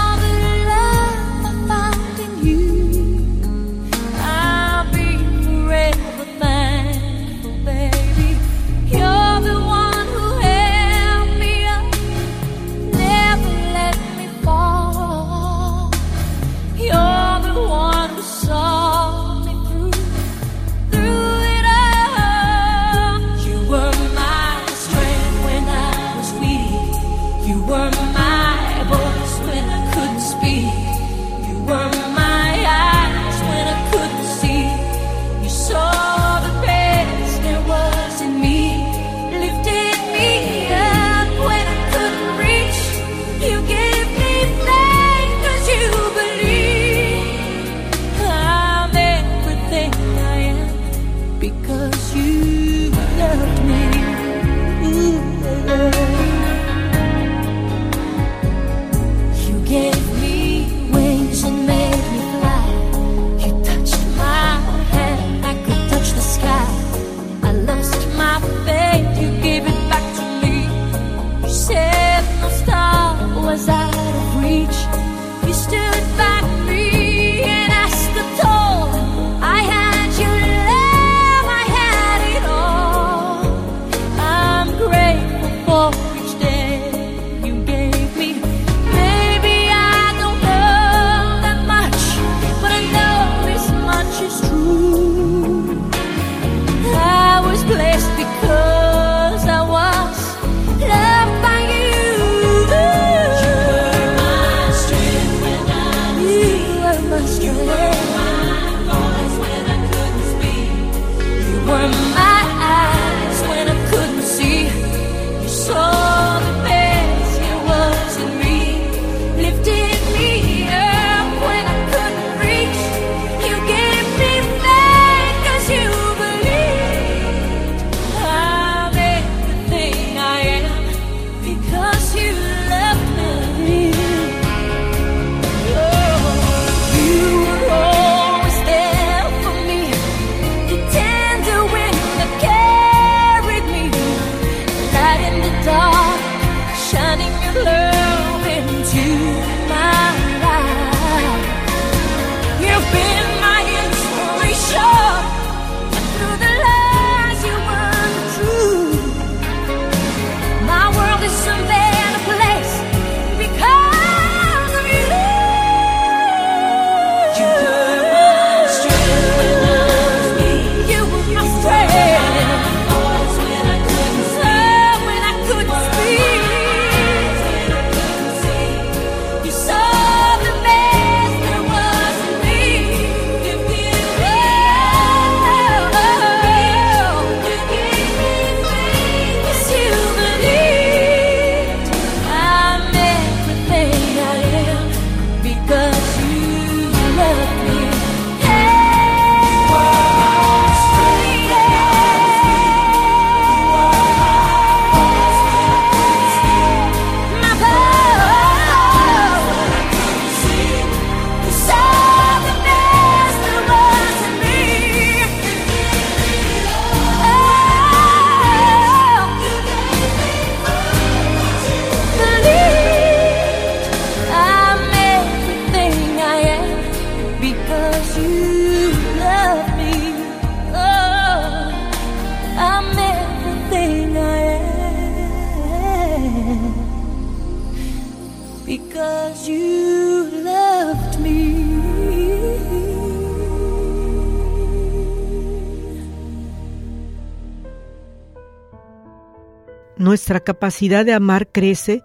Nuestra 250.29 250.45
capacidad 250.45 251.07
de 251.07 251.15
amar 251.15 251.49
crece 251.49 252.05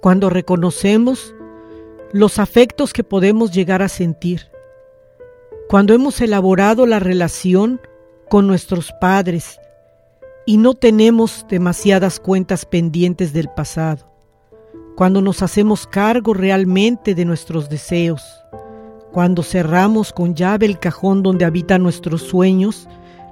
cuando 0.00 0.28
reconocemos 0.28 1.36
los 2.12 2.40
afectos 2.40 2.92
que 2.92 3.04
podemos 3.04 3.52
llegar 3.52 3.80
a 3.80 3.88
sentir, 3.88 4.48
cuando 5.68 5.94
hemos 5.94 6.20
elaborado 6.20 6.84
la 6.84 6.98
relación 6.98 7.80
con 8.28 8.48
nuestros 8.48 8.90
padres 9.00 9.60
y 10.46 10.56
no 10.56 10.74
tenemos 10.74 11.46
demasiadas 11.48 12.18
cuentas 12.18 12.66
pendientes 12.66 13.32
del 13.32 13.48
pasado, 13.48 14.12
cuando 14.96 15.22
nos 15.22 15.40
hacemos 15.40 15.86
cargo 15.86 16.34
realmente 16.34 17.14
de 17.14 17.24
nuestros 17.24 17.68
deseos, 17.68 18.24
cuando 19.12 19.44
cerramos 19.44 20.12
con 20.12 20.34
llave 20.34 20.66
el 20.66 20.80
cajón 20.80 21.22
donde 21.22 21.44
habitan 21.44 21.84
nuestros 21.84 22.22
sueños, 22.22 22.88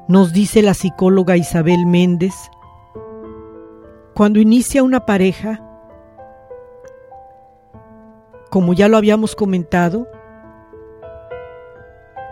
nos 0.07 0.33
dice 0.33 0.63
la 0.63 0.75
psicóloga 0.75 1.37
Isabel 1.37 1.87
Méndez, 1.87 2.35
cuando 4.14 4.40
inicia 4.40 4.83
una 4.83 5.07
pareja, 5.07 5.61
como 8.51 8.75
ya 8.75 8.88
lo 8.88 8.96
habíamos 8.96 9.35
comentado, 9.35 10.07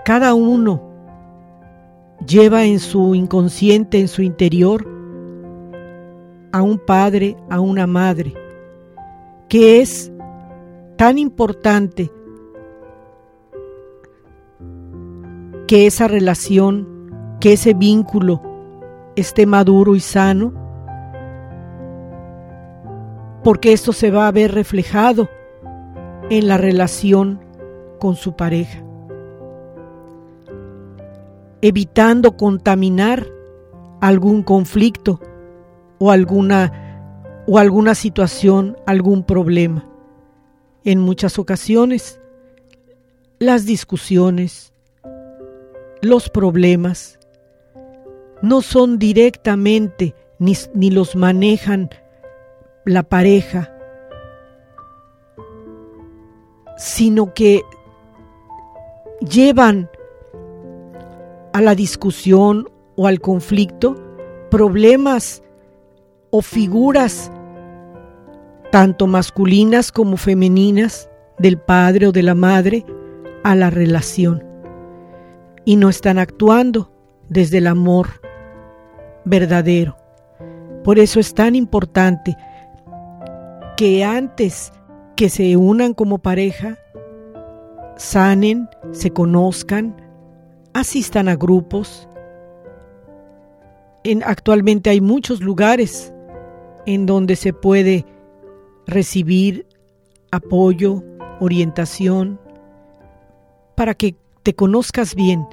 cada 0.05 0.35
uno 0.35 0.83
lleva 2.27 2.65
en 2.65 2.79
su 2.81 3.15
inconsciente, 3.15 3.99
en 3.99 4.09
su 4.09 4.23
interior, 4.23 4.87
a 6.53 6.63
un 6.63 6.79
padre, 6.79 7.37
a 7.49 7.61
una 7.61 7.87
madre, 7.87 8.35
que 9.49 9.81
es 9.81 10.13
tan 10.97 11.17
importante 11.17 12.11
que 15.67 15.87
esa 15.87 16.09
relación, 16.09 17.37
que 17.41 17.55
ese 17.55 17.73
vínculo 17.73 18.43
esté 19.17 19.47
maduro 19.47 19.95
y 19.95 20.01
sano, 20.01 20.53
porque 23.43 23.73
esto 23.73 23.93
se 23.93 24.11
va 24.11 24.29
a 24.29 24.33
ver 24.33 24.53
reflejado 24.53 25.29
en 26.31 26.47
la 26.47 26.59
relación 26.59 27.41
con 27.99 28.17
su 28.17 28.37
pareja, 28.37 28.83
evitando 31.61 32.37
contaminar 32.37 33.27
algún 34.01 34.43
conflicto 34.43 35.21
o 35.99 36.11
alguna, 36.11 37.43
o 37.47 37.59
alguna 37.59 37.95
situación, 37.95 38.77
algún 38.87 39.25
problema. 39.25 39.87
En 40.85 40.99
muchas 40.99 41.39
ocasiones, 41.39 42.21
las 43.39 43.67
discusiones, 43.67 44.73
los 46.01 46.31
problemas, 46.31 47.19
no 48.41 48.63
son 48.63 48.99
directamente 48.99 50.15
ni, 50.39 50.55
ni 50.75 50.91
los 50.91 51.17
manejan 51.17 51.91
la 52.85 53.03
pareja, 53.03 53.73
sino 56.77 57.35
que 57.35 57.63
llevan 59.21 59.91
a 61.53 61.61
la 61.61 61.75
discusión 61.75 62.69
o 62.97 63.07
al 63.07 63.21
conflicto 63.21 63.97
problemas 64.51 65.43
o 66.31 66.43
figuras 66.43 67.31
tanto 68.71 69.07
masculinas 69.07 69.93
como 69.93 70.17
femeninas 70.17 71.09
del 71.39 71.59
padre 71.59 72.07
o 72.07 72.13
de 72.13 72.23
la 72.23 72.35
madre 72.35 72.85
a 73.43 73.55
la 73.55 73.71
relación 73.71 74.45
y 75.65 75.77
no 75.77 75.89
están 75.89 76.19
actuando 76.19 76.93
desde 77.29 77.59
el 77.59 77.67
amor 77.67 78.09
verdadero. 79.25 79.97
Por 80.85 80.99
eso 80.99 81.21
es 81.21 81.35
tan 81.35 81.55
importante 81.55 82.37
que 83.81 84.05
antes 84.05 84.75
que 85.17 85.31
se 85.31 85.57
unan 85.57 85.95
como 85.95 86.19
pareja, 86.19 86.77
sanen, 87.97 88.69
se 88.93 89.11
conozcan, 89.11 89.97
asistan 90.75 91.31
a 91.31 91.35
grupos. 91.35 92.07
En, 94.05 94.23
actualmente 94.23 94.91
hay 94.91 95.01
muchos 95.01 95.41
lugares 95.41 96.13
en 96.85 97.07
donde 97.07 97.37
se 97.37 97.55
puede 97.55 98.05
recibir 98.87 99.67
apoyo, 100.31 101.03
orientación, 101.41 102.39
para 103.77 103.95
que 103.95 104.15
te 104.43 104.55
conozcas 104.55 105.15
bien, 105.15 105.47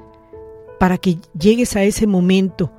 para 0.78 0.98
que 0.98 1.16
llegues 1.32 1.76
a 1.76 1.82
ese 1.82 2.06
momento 2.06 2.70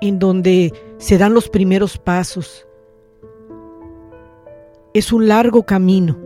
en 0.00 0.18
donde 0.18 0.72
se 0.96 1.18
dan 1.18 1.34
los 1.34 1.50
primeros 1.50 1.98
pasos, 1.98 2.64
es 4.94 5.12
un 5.12 5.28
largo 5.28 5.64
camino. 5.64 6.16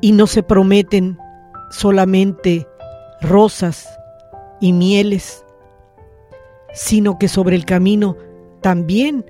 Y 0.00 0.12
no 0.12 0.26
se 0.26 0.42
prometen 0.42 1.18
solamente 1.70 2.66
rosas 3.20 3.88
y 4.60 4.72
mieles, 4.72 5.44
sino 6.72 7.18
que 7.18 7.28
sobre 7.28 7.56
el 7.56 7.64
camino 7.64 8.16
también 8.60 9.24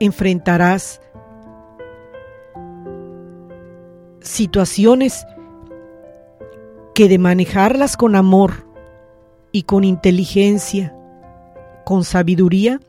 enfrentarás 0.00 1.00
situaciones 4.20 5.26
que 6.94 7.08
de 7.08 7.18
manejarlas 7.18 7.96
con 7.96 8.16
amor 8.16 8.66
y 9.50 9.62
con 9.62 9.84
inteligencia, 9.84 10.94
con 11.84 12.04
sabiduría, 12.04 12.80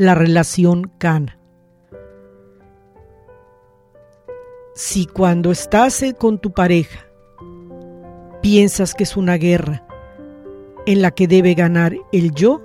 la 0.00 0.14
relación 0.14 0.90
cana. 0.96 1.38
Si 4.74 5.04
cuando 5.04 5.50
estás 5.50 6.02
con 6.18 6.38
tu 6.38 6.52
pareja 6.52 7.06
piensas 8.40 8.94
que 8.94 9.04
es 9.04 9.18
una 9.18 9.34
guerra 9.34 9.86
en 10.86 11.02
la 11.02 11.10
que 11.10 11.28
debe 11.28 11.52
ganar 11.52 11.94
el 12.12 12.32
yo, 12.32 12.62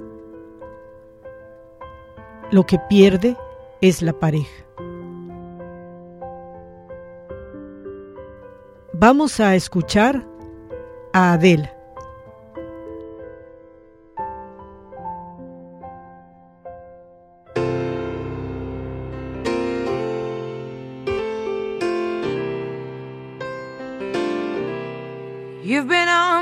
lo 2.51 2.65
que 2.65 2.79
pierde 2.87 3.35
es 3.81 4.01
la 4.01 4.13
pareja. 4.13 4.65
Vamos 8.93 9.41
a 9.41 9.55
escuchar 9.55 10.25
a 11.11 11.33
Adela. 11.33 11.74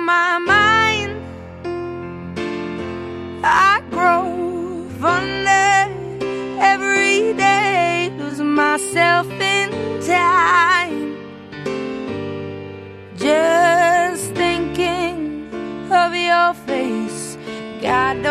My 0.05 0.37
mind. 0.37 1.11
I 3.43 3.81
grow 3.89 4.87
fonder 4.99 5.87
every 6.59 7.33
day, 7.33 8.11
lose 8.17 8.41
myself 8.41 9.29
in 9.31 9.69
time. 10.01 11.17
Just 13.15 14.31
thinking 14.33 15.47
of 15.91 16.13
your 16.15 16.53
face, 16.65 17.37
God 17.81 18.21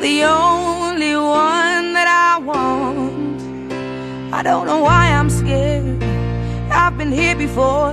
the 0.00 0.24
only 0.24 1.14
one 1.14 1.92
that 1.92 2.08
I 2.08 2.38
want. 2.38 3.42
I 4.32 4.42
don't 4.42 4.66
know 4.66 4.80
why 4.80 5.12
I'm 5.12 5.28
scared. 5.28 6.02
I've 6.72 6.96
been 6.96 7.12
here 7.12 7.36
before. 7.36 7.92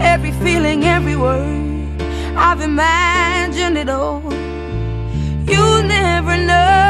Every 0.00 0.32
feeling, 0.44 0.84
every 0.84 1.16
word. 1.16 2.00
I've 2.36 2.60
imagined 2.60 3.76
it 3.78 3.88
all. 3.88 4.22
You 5.52 5.82
never 5.82 6.36
know 6.36 6.83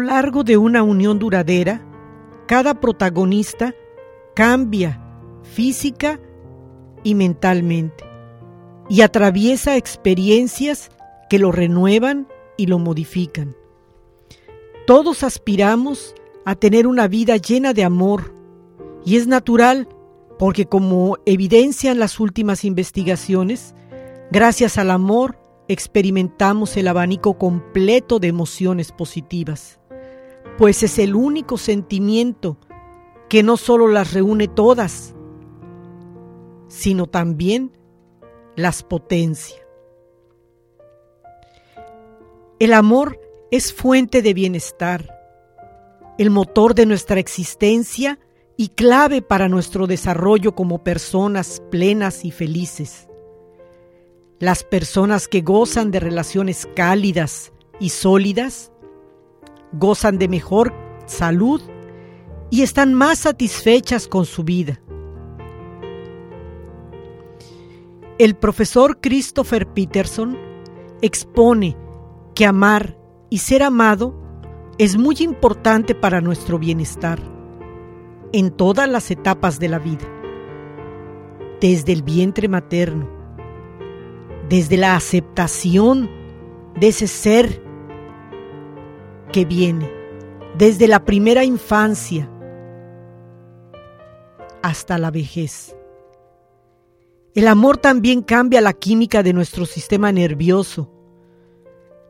largo 0.00 0.44
de 0.44 0.56
una 0.56 0.82
unión 0.82 1.18
duradera, 1.18 1.84
cada 2.46 2.80
protagonista 2.80 3.74
cambia 4.34 5.00
física 5.42 6.20
y 7.02 7.14
mentalmente 7.14 8.04
y 8.88 9.00
atraviesa 9.00 9.76
experiencias 9.76 10.90
que 11.30 11.38
lo 11.38 11.52
renuevan 11.52 12.28
y 12.56 12.66
lo 12.66 12.78
modifican. 12.78 13.56
Todos 14.86 15.22
aspiramos 15.22 16.14
a 16.44 16.54
tener 16.54 16.86
una 16.86 17.08
vida 17.08 17.36
llena 17.36 17.72
de 17.72 17.84
amor 17.84 18.34
y 19.04 19.16
es 19.16 19.26
natural 19.26 19.88
porque 20.38 20.66
como 20.66 21.18
evidencian 21.24 21.98
las 21.98 22.20
últimas 22.20 22.64
investigaciones, 22.64 23.74
gracias 24.30 24.78
al 24.78 24.90
amor 24.90 25.38
experimentamos 25.68 26.76
el 26.76 26.88
abanico 26.88 27.38
completo 27.38 28.18
de 28.18 28.28
emociones 28.28 28.92
positivas 28.92 29.80
pues 30.58 30.82
es 30.82 30.98
el 30.98 31.14
único 31.14 31.58
sentimiento 31.58 32.58
que 33.28 33.42
no 33.42 33.56
solo 33.56 33.88
las 33.88 34.12
reúne 34.12 34.48
todas, 34.48 35.14
sino 36.68 37.06
también 37.06 37.76
las 38.54 38.82
potencia. 38.82 39.56
El 42.60 42.72
amor 42.72 43.20
es 43.50 43.72
fuente 43.72 44.22
de 44.22 44.32
bienestar, 44.32 45.10
el 46.18 46.30
motor 46.30 46.74
de 46.74 46.86
nuestra 46.86 47.18
existencia 47.18 48.20
y 48.56 48.68
clave 48.68 49.22
para 49.22 49.48
nuestro 49.48 49.88
desarrollo 49.88 50.54
como 50.54 50.84
personas 50.84 51.60
plenas 51.70 52.24
y 52.24 52.30
felices. 52.30 53.08
Las 54.40 54.64
personas 54.64 55.28
que 55.28 55.42
gozan 55.42 55.90
de 55.90 56.00
relaciones 56.00 56.68
cálidas 56.74 57.52
y 57.78 57.90
sólidas 57.90 58.72
gozan 59.72 60.18
de 60.18 60.28
mejor 60.28 60.74
salud 61.06 61.60
y 62.50 62.62
están 62.62 62.94
más 62.94 63.20
satisfechas 63.20 64.08
con 64.08 64.26
su 64.26 64.44
vida. 64.44 64.80
El 68.18 68.36
profesor 68.36 69.00
Christopher 69.00 69.66
Peterson 69.66 70.36
expone 71.00 71.76
que 72.34 72.46
amar 72.46 72.96
y 73.30 73.38
ser 73.38 73.62
amado 73.62 74.14
es 74.78 74.96
muy 74.96 75.16
importante 75.20 75.94
para 75.94 76.20
nuestro 76.20 76.58
bienestar 76.58 77.20
en 78.32 78.50
todas 78.50 78.88
las 78.88 79.10
etapas 79.10 79.60
de 79.60 79.68
la 79.68 79.78
vida, 79.78 80.06
desde 81.60 81.92
el 81.92 82.02
vientre 82.02 82.48
materno, 82.48 83.08
desde 84.48 84.76
la 84.76 84.96
aceptación 84.96 86.10
de 86.78 86.88
ese 86.88 87.06
ser 87.06 87.62
que 89.32 89.44
viene, 89.44 89.90
desde 90.56 90.88
la 90.88 91.04
primera 91.04 91.44
infancia 91.44 92.30
hasta 94.62 94.98
la 94.98 95.10
vejez. 95.10 95.76
El 97.34 97.48
amor 97.48 97.78
también 97.78 98.22
cambia 98.22 98.60
la 98.60 98.72
química 98.72 99.22
de 99.22 99.32
nuestro 99.32 99.66
sistema 99.66 100.12
nervioso. 100.12 100.90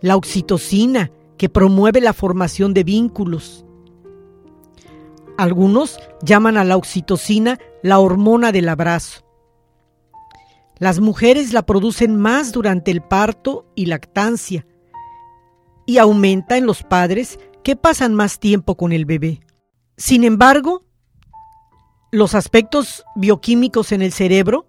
La 0.02 0.16
oxitocina, 0.16 1.10
que 1.38 1.48
promueve 1.48 2.00
la 2.00 2.12
formación 2.12 2.74
de 2.74 2.84
vínculos. 2.84 3.64
Algunos 5.36 5.98
llaman 6.22 6.56
a 6.56 6.64
la 6.64 6.76
oxitocina 6.76 7.58
la 7.82 7.98
hormona 7.98 8.52
del 8.52 8.68
abrazo. 8.68 9.23
Las 10.78 11.00
mujeres 11.00 11.52
la 11.52 11.66
producen 11.66 12.16
más 12.16 12.52
durante 12.52 12.90
el 12.90 13.00
parto 13.00 13.66
y 13.74 13.86
lactancia 13.86 14.66
y 15.86 15.98
aumenta 15.98 16.56
en 16.56 16.66
los 16.66 16.82
padres 16.82 17.38
que 17.62 17.76
pasan 17.76 18.14
más 18.14 18.38
tiempo 18.38 18.76
con 18.76 18.92
el 18.92 19.04
bebé. 19.04 19.40
Sin 19.96 20.24
embargo, 20.24 20.84
los 22.10 22.34
aspectos 22.34 23.04
bioquímicos 23.14 23.92
en 23.92 24.02
el 24.02 24.12
cerebro 24.12 24.68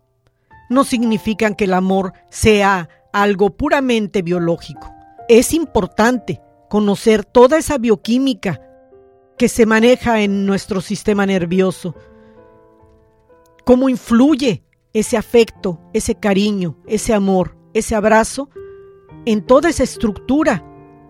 no 0.70 0.84
significan 0.84 1.56
que 1.56 1.66
el 1.66 1.74
amor 1.74 2.14
sea 2.30 2.90
algo 3.14 3.56
puramente 3.56 4.22
biológico. 4.22 4.94
Es 5.28 5.54
importante 5.54 6.42
conocer 6.70 7.26
toda 7.26 7.58
esa 7.58 7.78
bioquímica 7.78 8.62
que 9.38 9.50
se 9.50 9.66
maneja 9.66 10.22
en 10.22 10.46
nuestro 10.46 10.82
sistema 10.82 11.26
nervioso, 11.26 11.96
cómo 13.64 13.90
influye 13.90 14.64
ese 14.96 15.18
afecto, 15.18 15.80
ese 15.94 16.16
cariño, 16.16 16.78
ese 16.88 17.14
amor, 17.14 17.56
ese 17.74 17.94
abrazo 17.94 18.50
en 19.26 19.46
toda 19.46 19.70
esa 19.70 19.84
estructura 19.84 20.66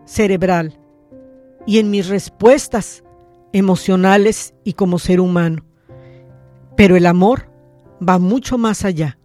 cerebral 0.05 0.77
y 1.65 1.79
en 1.79 1.89
mis 1.89 2.09
respuestas 2.09 3.03
emocionales 3.53 4.53
y 4.63 4.73
como 4.73 4.99
ser 4.99 5.21
humano. 5.21 5.63
Pero 6.75 6.97
el 6.97 7.05
amor 7.05 7.49
va 8.01 8.19
mucho 8.19 8.57
más 8.57 8.83
allá 8.83 9.17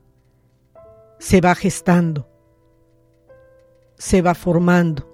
se 1.21 1.43
va 1.43 1.55
gestando, 1.55 2.27
se 3.97 4.23
va 4.23 4.35
formando. 4.35 5.07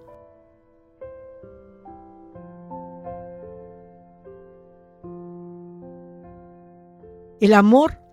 El 7.40 7.52
amor 7.52 8.05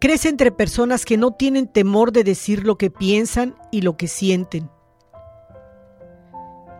crece 0.00 0.28
entre 0.28 0.50
personas 0.50 1.04
que 1.04 1.16
no 1.16 1.32
tienen 1.32 1.68
temor 1.68 2.10
de 2.10 2.24
decir 2.24 2.66
lo 2.66 2.76
que 2.76 2.90
piensan 2.90 3.54
y 3.70 3.82
lo 3.82 3.96
que 3.96 4.08
sienten, 4.08 4.70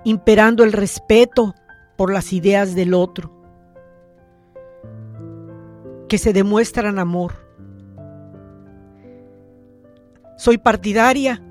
imperando 0.04 0.64
el 0.64 0.72
respeto 0.72 1.54
por 1.96 2.12
las 2.12 2.32
ideas 2.32 2.74
del 2.74 2.94
otro, 2.94 3.32
que 6.08 6.18
se 6.18 6.32
demuestran 6.32 6.98
amor 6.98 7.50
soy 10.40 10.56
partidaria, 10.56 11.42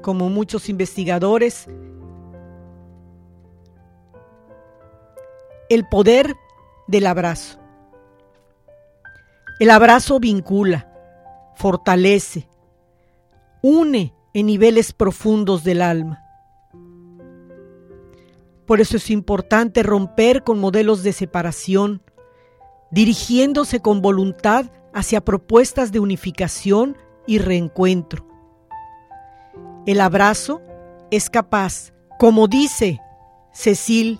como 0.00 0.30
muchos 0.30 0.70
investigadores, 0.70 1.66
el 5.68 5.86
poder 5.86 6.34
del 6.86 7.06
abrazo. 7.06 7.60
El 9.60 9.68
abrazo 9.68 10.20
vincula, 10.20 10.90
fortalece, 11.56 12.48
une 13.62 14.14
en 14.34 14.46
niveles 14.46 14.92
profundos 14.92 15.64
del 15.64 15.82
alma. 15.82 16.20
Por 18.66 18.80
eso 18.80 18.96
es 18.96 19.10
importante 19.10 19.82
romper 19.82 20.42
con 20.42 20.58
modelos 20.58 21.02
de 21.02 21.12
separación, 21.12 22.02
dirigiéndose 22.90 23.80
con 23.80 24.00
voluntad 24.00 24.70
hacia 24.92 25.20
propuestas 25.20 25.92
de 25.92 26.00
unificación 26.00 26.96
y 27.26 27.38
reencuentro. 27.38 28.26
El 29.86 30.00
abrazo 30.00 30.62
es 31.10 31.28
capaz, 31.28 31.92
como 32.18 32.48
dice 32.48 33.00
Cecil 33.52 34.18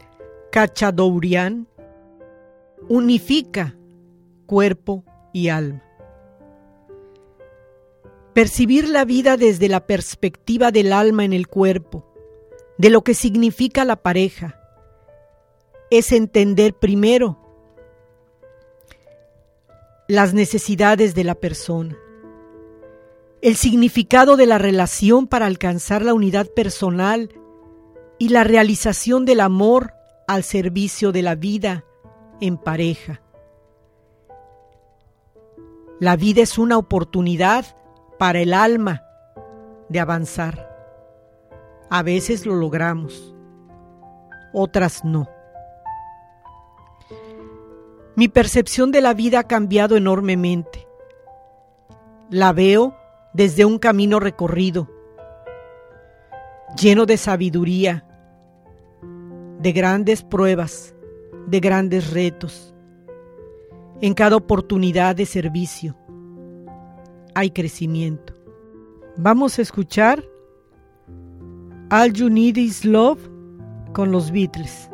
Cachadourian, 0.52 1.68
unifica 2.88 3.74
cuerpo 4.46 5.04
y 5.32 5.48
alma. 5.48 5.83
Percibir 8.34 8.88
la 8.88 9.04
vida 9.04 9.36
desde 9.36 9.68
la 9.68 9.86
perspectiva 9.86 10.70
del 10.72 10.92
alma 10.92 11.24
en 11.24 11.32
el 11.32 11.46
cuerpo, 11.46 12.04
de 12.78 12.90
lo 12.90 13.02
que 13.02 13.14
significa 13.14 13.84
la 13.84 13.96
pareja, 13.96 14.60
es 15.90 16.12
entender 16.12 16.74
primero 16.74 17.38
las 20.08 20.34
necesidades 20.34 21.14
de 21.14 21.24
la 21.24 21.34
persona 21.36 21.96
el 23.44 23.56
significado 23.56 24.38
de 24.38 24.46
la 24.46 24.56
relación 24.56 25.26
para 25.26 25.44
alcanzar 25.44 26.00
la 26.00 26.14
unidad 26.14 26.46
personal 26.46 27.28
y 28.18 28.30
la 28.30 28.42
realización 28.42 29.26
del 29.26 29.40
amor 29.40 29.92
al 30.26 30.44
servicio 30.44 31.12
de 31.12 31.20
la 31.20 31.34
vida 31.34 31.84
en 32.40 32.56
pareja. 32.56 33.20
La 36.00 36.16
vida 36.16 36.40
es 36.40 36.56
una 36.56 36.78
oportunidad 36.78 37.66
para 38.18 38.40
el 38.40 38.54
alma 38.54 39.04
de 39.88 40.00
avanzar. 40.00 40.70
A 41.90 42.02
veces 42.02 42.46
lo 42.46 42.54
logramos, 42.54 43.34
otras 44.52 45.04
no. 45.04 45.28
Mi 48.16 48.28
percepción 48.28 48.92
de 48.92 49.00
la 49.00 49.12
vida 49.14 49.40
ha 49.40 49.44
cambiado 49.44 49.96
enormemente. 49.96 50.86
La 52.30 52.52
veo 52.52 52.96
desde 53.32 53.64
un 53.64 53.78
camino 53.78 54.20
recorrido, 54.20 54.88
lleno 56.80 57.06
de 57.06 57.16
sabiduría, 57.16 58.06
de 59.58 59.72
grandes 59.72 60.22
pruebas, 60.22 60.94
de 61.46 61.60
grandes 61.60 62.12
retos. 62.12 62.74
En 64.00 64.14
cada 64.14 64.36
oportunidad 64.36 65.16
de 65.16 65.26
servicio 65.26 65.96
hay 67.34 67.50
crecimiento. 67.50 68.34
Vamos 69.16 69.58
a 69.58 69.62
escuchar 69.62 70.24
All 71.90 72.12
You 72.12 72.28
Need 72.28 72.56
Is 72.56 72.84
Love 72.84 73.20
con 73.92 74.10
los 74.10 74.30
Beatles. 74.30 74.90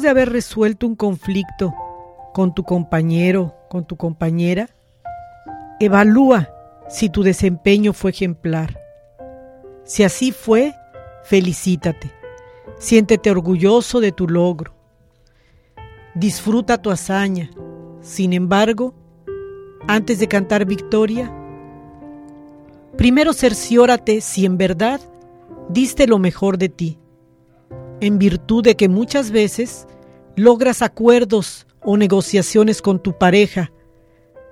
De 0.00 0.08
haber 0.08 0.30
resuelto 0.30 0.86
un 0.86 0.96
conflicto 0.96 1.74
con 2.32 2.54
tu 2.54 2.62
compañero, 2.62 3.54
con 3.68 3.84
tu 3.84 3.96
compañera, 3.96 4.70
evalúa 5.78 6.48
si 6.88 7.10
tu 7.10 7.22
desempeño 7.22 7.92
fue 7.92 8.12
ejemplar. 8.12 8.80
Si 9.84 10.02
así 10.02 10.32
fue, 10.32 10.74
felicítate. 11.24 12.12
Siéntete 12.78 13.30
orgulloso 13.30 14.00
de 14.00 14.10
tu 14.10 14.26
logro. 14.26 14.72
Disfruta 16.14 16.80
tu 16.80 16.90
hazaña. 16.90 17.50
Sin 18.00 18.32
embargo, 18.32 18.94
antes 19.86 20.18
de 20.18 20.28
cantar 20.28 20.64
victoria, 20.64 21.30
primero 22.96 23.34
cerciórate 23.34 24.22
si 24.22 24.46
en 24.46 24.56
verdad 24.56 25.00
diste 25.68 26.06
lo 26.06 26.18
mejor 26.18 26.56
de 26.56 26.70
ti, 26.70 26.99
en 28.00 28.18
virtud 28.18 28.64
de 28.64 28.76
que 28.76 28.88
muchas 28.88 29.30
veces 29.30 29.86
logras 30.36 30.82
acuerdos 30.82 31.66
o 31.82 31.96
negociaciones 31.96 32.82
con 32.82 33.02
tu 33.02 33.16
pareja, 33.16 33.72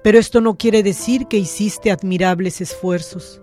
pero 0.03 0.19
esto 0.19 0.41
no 0.41 0.57
quiere 0.57 0.83
decir 0.83 1.27
que 1.27 1.39
hiciste 1.39 1.91
admirables 1.91 2.61
esfuerzos, 2.61 3.43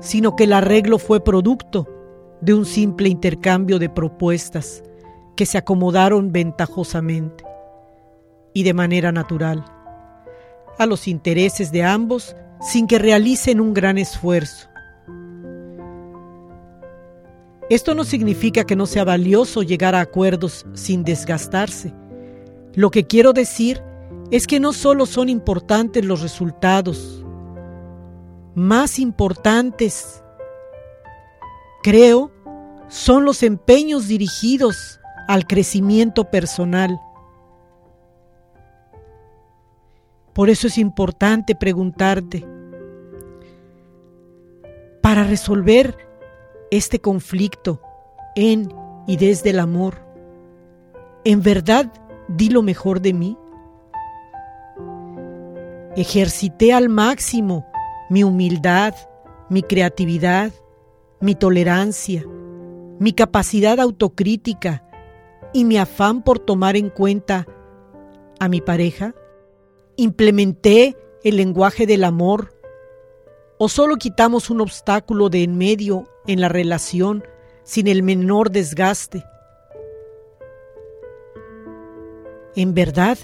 sino 0.00 0.36
que 0.36 0.44
el 0.44 0.52
arreglo 0.52 0.98
fue 0.98 1.22
producto 1.22 1.86
de 2.40 2.54
un 2.54 2.64
simple 2.64 3.08
intercambio 3.08 3.78
de 3.78 3.88
propuestas 3.88 4.82
que 5.36 5.46
se 5.46 5.58
acomodaron 5.58 6.32
ventajosamente 6.32 7.44
y 8.54 8.62
de 8.62 8.74
manera 8.74 9.12
natural 9.12 9.64
a 10.78 10.86
los 10.86 11.08
intereses 11.08 11.72
de 11.72 11.82
ambos 11.82 12.34
sin 12.60 12.86
que 12.86 12.98
realicen 12.98 13.60
un 13.60 13.74
gran 13.74 13.98
esfuerzo. 13.98 14.69
Esto 17.70 17.94
no 17.94 18.02
significa 18.02 18.64
que 18.64 18.74
no 18.74 18.84
sea 18.84 19.04
valioso 19.04 19.62
llegar 19.62 19.94
a 19.94 20.00
acuerdos 20.00 20.66
sin 20.74 21.04
desgastarse. 21.04 21.94
Lo 22.74 22.90
que 22.90 23.06
quiero 23.06 23.32
decir 23.32 23.80
es 24.32 24.48
que 24.48 24.58
no 24.58 24.72
solo 24.72 25.06
son 25.06 25.28
importantes 25.28 26.04
los 26.04 26.20
resultados, 26.20 27.24
más 28.56 28.98
importantes, 28.98 30.24
creo, 31.84 32.32
son 32.88 33.24
los 33.24 33.44
empeños 33.44 34.08
dirigidos 34.08 34.98
al 35.28 35.46
crecimiento 35.46 36.24
personal. 36.24 37.00
Por 40.32 40.50
eso 40.50 40.66
es 40.66 40.76
importante 40.76 41.54
preguntarte, 41.54 42.44
para 45.00 45.22
resolver 45.22 46.09
este 46.70 47.00
conflicto 47.00 47.80
en 48.36 48.72
y 49.06 49.16
desde 49.16 49.50
el 49.50 49.58
amor, 49.58 49.98
¿en 51.24 51.42
verdad 51.42 51.92
di 52.28 52.48
lo 52.48 52.62
mejor 52.62 53.00
de 53.00 53.12
mí? 53.12 53.36
Ejercité 55.96 56.72
al 56.72 56.88
máximo 56.88 57.66
mi 58.08 58.24
humildad, 58.24 58.94
mi 59.48 59.62
creatividad, 59.62 60.52
mi 61.20 61.34
tolerancia, 61.34 62.24
mi 62.98 63.12
capacidad 63.12 63.80
autocrítica 63.80 64.84
y 65.52 65.64
mi 65.64 65.78
afán 65.78 66.22
por 66.22 66.38
tomar 66.38 66.76
en 66.76 66.90
cuenta 66.90 67.46
a 68.38 68.48
mi 68.48 68.60
pareja? 68.60 69.14
¿Implementé 69.96 70.96
el 71.22 71.36
lenguaje 71.36 71.86
del 71.86 72.04
amor? 72.04 72.54
¿O 73.58 73.68
solo 73.68 73.96
quitamos 73.96 74.50
un 74.50 74.60
obstáculo 74.60 75.28
de 75.28 75.42
en 75.42 75.58
medio 75.58 76.08
en 76.30 76.40
la 76.40 76.48
relación 76.48 77.24
sin 77.64 77.86
el 77.88 78.02
menor 78.02 78.50
desgaste? 78.50 79.24
¿En 82.56 82.74
verdad 82.74 83.18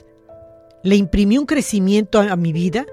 le 0.82 0.96
imprimí 0.96 1.38
un 1.38 1.46
crecimiento 1.46 2.20
a, 2.20 2.36
mi 2.36 2.52
vida? 2.52 2.86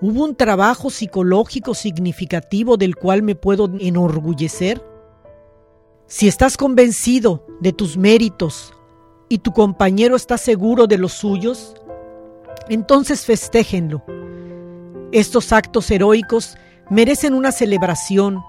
¿Hubo 0.00 0.24
un 0.24 0.34
trabajo 0.36 0.90
psicológico 0.90 1.74
significativo 1.74 2.76
del 2.76 2.96
cual 2.96 3.22
me 3.22 3.34
puedo 3.34 3.68
enorgullecer? 3.80 4.82
Si 6.06 6.26
estás 6.26 6.56
convencido 6.56 7.46
de 7.60 7.72
tus 7.72 7.96
méritos 7.96 8.72
y 9.28 9.38
tu 9.38 9.52
compañero 9.52 10.16
está 10.16 10.38
seguro 10.38 10.86
de 10.86 10.98
los 10.98 11.12
suyos, 11.12 11.74
entonces 12.68 13.24
festéjenlo. 13.24 14.02
Estos 15.12 15.52
actos 15.52 15.90
heroicos 15.90 16.56
merecen 16.90 17.34
una 17.34 17.52
celebración. 17.52 18.42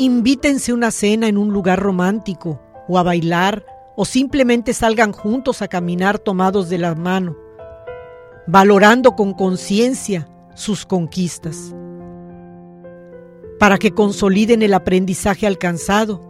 Invítense 0.00 0.72
una 0.72 0.92
cena 0.92 1.26
en 1.26 1.36
un 1.36 1.52
lugar 1.52 1.80
romántico, 1.80 2.60
o 2.86 2.98
a 2.98 3.02
bailar, 3.02 3.66
o 3.96 4.04
simplemente 4.04 4.72
salgan 4.72 5.10
juntos 5.10 5.60
a 5.60 5.66
caminar 5.66 6.20
tomados 6.20 6.68
de 6.68 6.78
la 6.78 6.94
mano, 6.94 7.36
valorando 8.46 9.16
con 9.16 9.34
conciencia 9.34 10.28
sus 10.54 10.86
conquistas. 10.86 11.74
Para 13.58 13.76
que 13.78 13.90
consoliden 13.90 14.62
el 14.62 14.72
aprendizaje 14.72 15.48
alcanzado, 15.48 16.20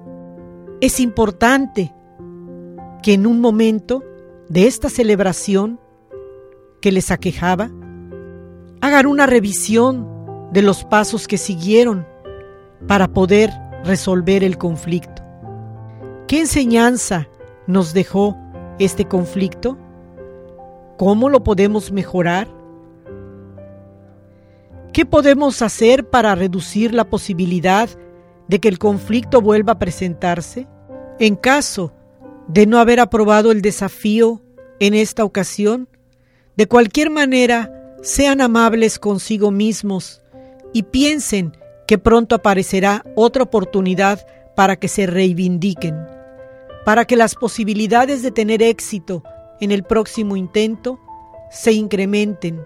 es 0.81 0.99
importante 0.99 1.95
que 3.03 3.12
en 3.12 3.27
un 3.27 3.39
momento 3.39 4.03
de 4.49 4.66
esta 4.66 4.89
celebración 4.89 5.79
que 6.81 6.91
les 6.91 7.11
aquejaba, 7.11 7.71
hagan 8.81 9.07
una 9.07 9.27
revisión 9.27 10.09
de 10.53 10.62
los 10.62 10.85
pasos 10.85 11.29
que 11.29 11.37
siguieron 11.37 12.07
para 12.87 13.09
poder 13.09 13.51
resolver 13.85 14.45
el 14.45 14.59
conflicto. 14.59 15.22
¿Qué 16.26 16.41
enseñanza 16.41 17.29
nos 17.66 17.95
dejó 17.95 18.37
este 18.79 19.07
conflicto? 19.07 19.79
¿Cómo 20.97 21.29
lo 21.29 21.43
podemos 21.43 21.91
mejorar? 21.91 22.49
¿Qué 24.93 25.07
podemos 25.07 25.62
hacer 25.62 26.09
para 26.09 26.35
reducir 26.35 26.93
la 26.93 27.09
posibilidad 27.09 27.89
de 28.49 28.59
que 28.59 28.68
el 28.68 28.79
conflicto 28.79 29.41
vuelva 29.41 29.74
a 29.74 29.79
presentarse? 29.79 30.66
En 31.18 31.37
caso 31.37 31.93
de 32.49 32.66
no 32.66 32.79
haber 32.79 33.01
aprobado 33.01 33.53
el 33.53 33.62
desafío 33.62 34.43
en 34.81 34.95
esta 34.95 35.24
ocasión, 35.24 35.89
de 36.57 36.66
cualquier 36.66 37.11
manera, 37.11 37.95
sean 38.03 38.41
amables 38.41 38.99
consigo 38.99 39.51
mismos 39.51 40.22
y 40.72 40.85
piensen 40.85 41.57
que 41.89 41.97
pronto 41.97 42.34
aparecerá 42.34 43.03
otra 43.16 43.43
oportunidad 43.43 44.24
para 44.55 44.76
que 44.76 44.89
se 44.89 45.07
reivindiquen, 45.07 45.97
para 46.84 47.07
que 47.07 47.16
las 47.16 47.34
posibilidades 47.34 48.22
de 48.22 48.30
tener 48.30 48.62
éxito 48.62 49.22
en 49.59 49.72
el 49.72 49.84
próximo 49.84 50.36
intento 50.36 51.01
se 51.51 51.72
incrementen. 51.72 52.62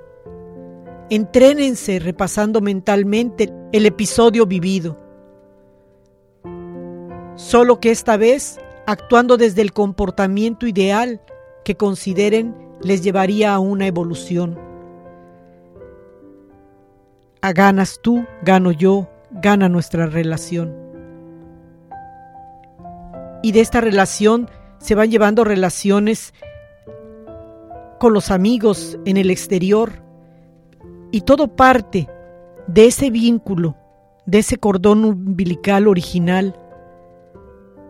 Entrénense 1.08 2.00
repasando 2.00 2.60
mentalmente 2.60 3.52
el 3.70 3.86
episodio 3.86 4.44
vivido. 4.44 4.98
Solo 7.36 7.78
que 7.78 7.92
esta 7.92 8.16
vez 8.16 8.58
actuando 8.86 9.36
desde 9.36 9.62
el 9.62 9.72
comportamiento 9.72 10.66
ideal 10.66 11.22
que 11.64 11.76
consideren 11.76 12.56
les 12.82 13.04
llevaría 13.04 13.54
a 13.54 13.60
una 13.60 13.86
evolución. 13.86 14.58
A 17.40 17.52
ganas 17.52 18.00
tú, 18.02 18.24
gano 18.42 18.72
yo, 18.72 19.11
gana 19.32 19.68
nuestra 19.68 20.06
relación. 20.06 20.76
Y 23.42 23.52
de 23.52 23.60
esta 23.60 23.80
relación 23.80 24.48
se 24.78 24.94
van 24.94 25.10
llevando 25.10 25.44
relaciones 25.44 26.34
con 27.98 28.12
los 28.12 28.30
amigos 28.30 28.98
en 29.04 29.16
el 29.16 29.30
exterior. 29.30 30.02
Y 31.10 31.22
todo 31.22 31.48
parte 31.48 32.08
de 32.66 32.86
ese 32.86 33.10
vínculo, 33.10 33.76
de 34.26 34.38
ese 34.38 34.56
cordón 34.56 35.04
umbilical 35.04 35.88
original 35.88 36.56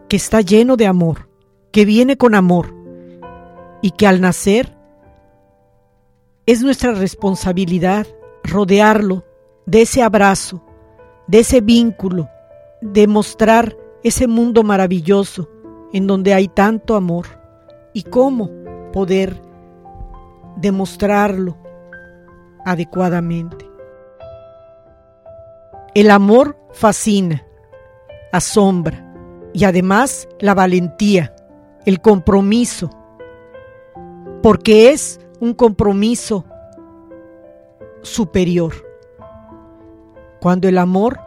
que 0.09 0.17
está 0.17 0.41
lleno 0.41 0.77
de 0.77 0.87
amor, 0.87 1.29
que 1.71 1.85
viene 1.85 2.17
con 2.17 2.35
amor 2.35 2.75
y 3.81 3.93
que 3.93 4.07
al 4.07 4.21
nacer 4.21 4.77
es 6.47 6.63
nuestra 6.63 6.93
responsabilidad 6.93 8.07
rodearlo 8.45 9.25
de 9.67 9.83
ese 9.83 10.03
abrazo, 10.03 10.65
de 11.33 11.39
ese 11.39 11.63
vínculo, 11.63 12.29
de 12.83 13.07
mostrar 13.07 13.75
ese 14.05 14.27
mundo 14.27 14.65
maravilloso 14.65 15.49
en 15.95 16.07
donde 16.07 16.35
hay 16.35 16.47
tanto 16.47 16.95
amor 16.95 17.25
y 17.95 18.03
cómo 18.03 18.51
poder 18.93 19.41
demostrarlo 20.59 21.57
adecuadamente. 22.67 23.67
El 25.95 26.11
amor 26.11 26.59
fascina, 26.73 27.47
asombra 28.31 29.03
y 29.55 29.65
además 29.65 30.29
la 30.39 30.53
valentía, 30.53 31.35
el 31.87 32.03
compromiso, 32.03 32.91
porque 34.43 34.91
es 34.91 35.19
un 35.41 35.55
compromiso 35.55 36.45
superior. 38.03 38.92
Cuando 40.43 40.67
el 40.67 40.77
amor 40.79 41.21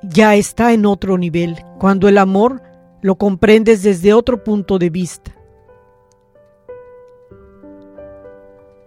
ya 0.00 0.36
está 0.36 0.72
en 0.72 0.86
otro 0.86 1.18
nivel, 1.18 1.56
cuando 1.80 2.06
el 2.06 2.16
amor 2.18 2.62
lo 3.02 3.16
comprendes 3.16 3.82
desde 3.82 4.14
otro 4.14 4.44
punto 4.44 4.78
de 4.78 4.90
vista. 4.90 5.34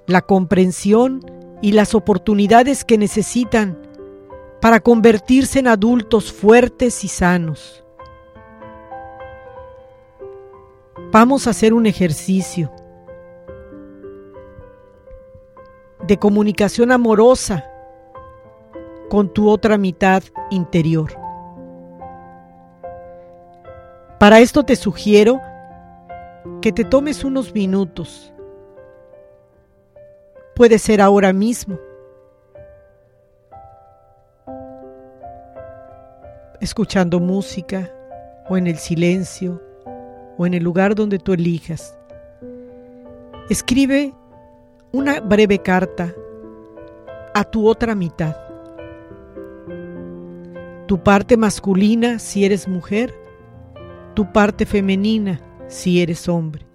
La 0.07 0.21
comprensión 0.21 1.19
y 1.61 1.73
las 1.73 1.93
oportunidades 1.95 2.85
que 2.85 2.97
necesitan 2.97 3.77
para 4.61 4.79
convertirse 4.79 5.59
en 5.59 5.67
adultos 5.67 6.31
fuertes 6.31 7.03
y 7.03 7.09
sanos. 7.09 7.83
Vamos 11.11 11.45
a 11.45 11.49
hacer 11.49 11.73
un 11.73 11.87
ejercicio 11.87 12.71
de 16.07 16.17
comunicación 16.17 16.93
amorosa 16.93 17.69
con 19.13 19.31
tu 19.31 19.47
otra 19.47 19.77
mitad 19.77 20.23
interior. 20.49 21.13
Para 24.19 24.39
esto 24.39 24.63
te 24.63 24.75
sugiero 24.75 25.39
que 26.63 26.71
te 26.71 26.83
tomes 26.83 27.23
unos 27.23 27.53
minutos. 27.53 28.33
Puede 30.55 30.79
ser 30.79 30.99
ahora 30.99 31.31
mismo. 31.31 31.77
Escuchando 36.59 37.19
música 37.19 37.93
o 38.49 38.57
en 38.57 38.65
el 38.65 38.79
silencio 38.79 39.61
o 40.39 40.47
en 40.47 40.55
el 40.55 40.63
lugar 40.63 40.95
donde 40.95 41.19
tú 41.19 41.33
elijas. 41.33 41.95
Escribe 43.47 44.11
una 44.91 45.19
breve 45.19 45.59
carta 45.59 46.11
a 47.35 47.43
tu 47.43 47.67
otra 47.67 47.93
mitad. 47.93 48.52
Tu 50.93 51.01
parte 51.01 51.37
masculina 51.37 52.19
si 52.19 52.45
eres 52.45 52.67
mujer, 52.67 53.19
tu 54.13 54.31
parte 54.31 54.67
femenina 54.67 55.41
si 55.67 56.03
eres 56.03 56.29
hombre. 56.29 56.67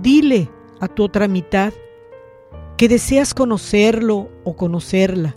Dile 0.00 0.50
a 0.80 0.88
tu 0.88 1.04
otra 1.04 1.28
mitad 1.28 1.74
que 2.78 2.88
deseas 2.88 3.34
conocerlo 3.34 4.30
o 4.42 4.56
conocerla 4.56 5.36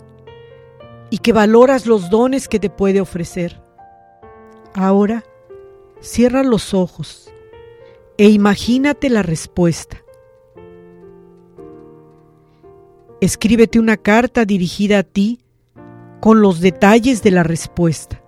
y 1.10 1.18
que 1.18 1.34
valoras 1.34 1.84
los 1.84 2.08
dones 2.08 2.48
que 2.48 2.58
te 2.58 2.70
puede 2.70 3.02
ofrecer. 3.02 3.62
Ahora, 4.72 5.24
cierra 6.00 6.42
los 6.42 6.72
ojos 6.72 7.30
e 8.16 8.30
imagínate 8.30 9.10
la 9.10 9.22
respuesta. 9.22 10.02
Escríbete 13.20 13.78
una 13.78 13.98
carta 13.98 14.46
dirigida 14.46 15.00
a 15.00 15.02
ti 15.02 15.42
con 16.26 16.42
los 16.42 16.60
detalles 16.60 17.22
de 17.22 17.30
la 17.30 17.44
respuesta. 17.44 18.20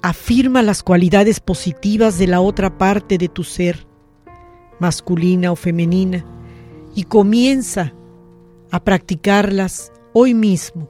Afirma 0.00 0.62
las 0.62 0.82
cualidades 0.82 1.40
positivas 1.40 2.18
de 2.18 2.26
la 2.26 2.40
otra 2.40 2.78
parte 2.78 3.18
de 3.18 3.28
tu 3.28 3.44
ser, 3.44 3.86
masculina 4.78 5.52
o 5.52 5.56
femenina, 5.56 6.24
y 6.94 7.02
comienza 7.02 7.92
a 8.70 8.82
practicarlas 8.82 9.92
hoy 10.14 10.32
mismo, 10.32 10.88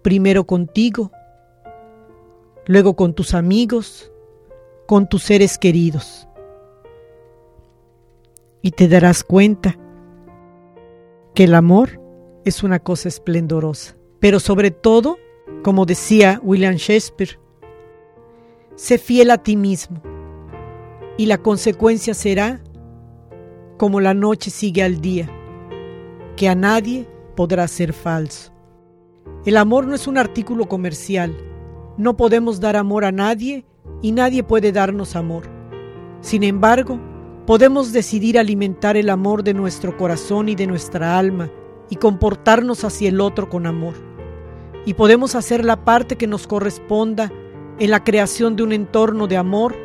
primero 0.00 0.46
contigo, 0.46 1.12
luego 2.64 2.96
con 2.96 3.12
tus 3.12 3.34
amigos, 3.34 4.10
con 4.86 5.10
tus 5.10 5.24
seres 5.24 5.58
queridos. 5.58 6.26
Y 8.62 8.70
te 8.70 8.88
darás 8.88 9.22
cuenta 9.22 9.76
que 11.34 11.44
el 11.44 11.54
amor 11.54 12.05
es 12.46 12.62
una 12.62 12.78
cosa 12.78 13.08
esplendorosa. 13.08 13.96
Pero 14.20 14.38
sobre 14.38 14.70
todo, 14.70 15.18
como 15.62 15.84
decía 15.84 16.40
William 16.42 16.76
Shakespeare, 16.76 17.40
sé 18.76 18.98
fiel 18.98 19.32
a 19.32 19.38
ti 19.38 19.56
mismo 19.56 20.00
y 21.18 21.26
la 21.26 21.38
consecuencia 21.38 22.14
será 22.14 22.62
como 23.78 24.00
la 24.00 24.14
noche 24.14 24.50
sigue 24.50 24.84
al 24.84 25.00
día, 25.00 25.28
que 26.36 26.48
a 26.48 26.54
nadie 26.54 27.08
podrá 27.34 27.66
ser 27.66 27.92
falso. 27.92 28.52
El 29.44 29.56
amor 29.56 29.86
no 29.86 29.94
es 29.94 30.06
un 30.06 30.16
artículo 30.16 30.66
comercial, 30.66 31.36
No 31.98 32.14
podemos 32.14 32.60
dar 32.60 32.76
amor 32.76 33.06
a 33.06 33.12
nadie 33.12 33.64
y 34.02 34.12
nadie 34.12 34.42
puede 34.42 34.70
darnos 34.70 35.16
amor. 35.16 35.44
Sin 36.20 36.42
embargo, 36.42 37.00
podemos 37.46 37.90
decidir 37.90 38.38
alimentar 38.38 38.98
el 38.98 39.08
amor 39.08 39.42
de 39.42 39.54
nuestro 39.54 39.96
corazón 39.96 40.50
y 40.50 40.54
de 40.54 40.66
nuestra 40.66 41.18
alma 41.18 41.50
y 41.90 41.96
comportarnos 41.96 42.84
hacia 42.84 43.08
el 43.08 43.20
otro 43.20 43.48
con 43.48 43.66
amor. 43.66 43.94
Y 44.84 44.94
podemos 44.94 45.34
hacer 45.34 45.64
la 45.64 45.84
parte 45.84 46.16
que 46.16 46.26
nos 46.26 46.46
corresponda 46.46 47.32
en 47.78 47.90
la 47.90 48.04
creación 48.04 48.56
de 48.56 48.62
un 48.62 48.72
entorno 48.72 49.26
de 49.26 49.36
amor 49.36 49.76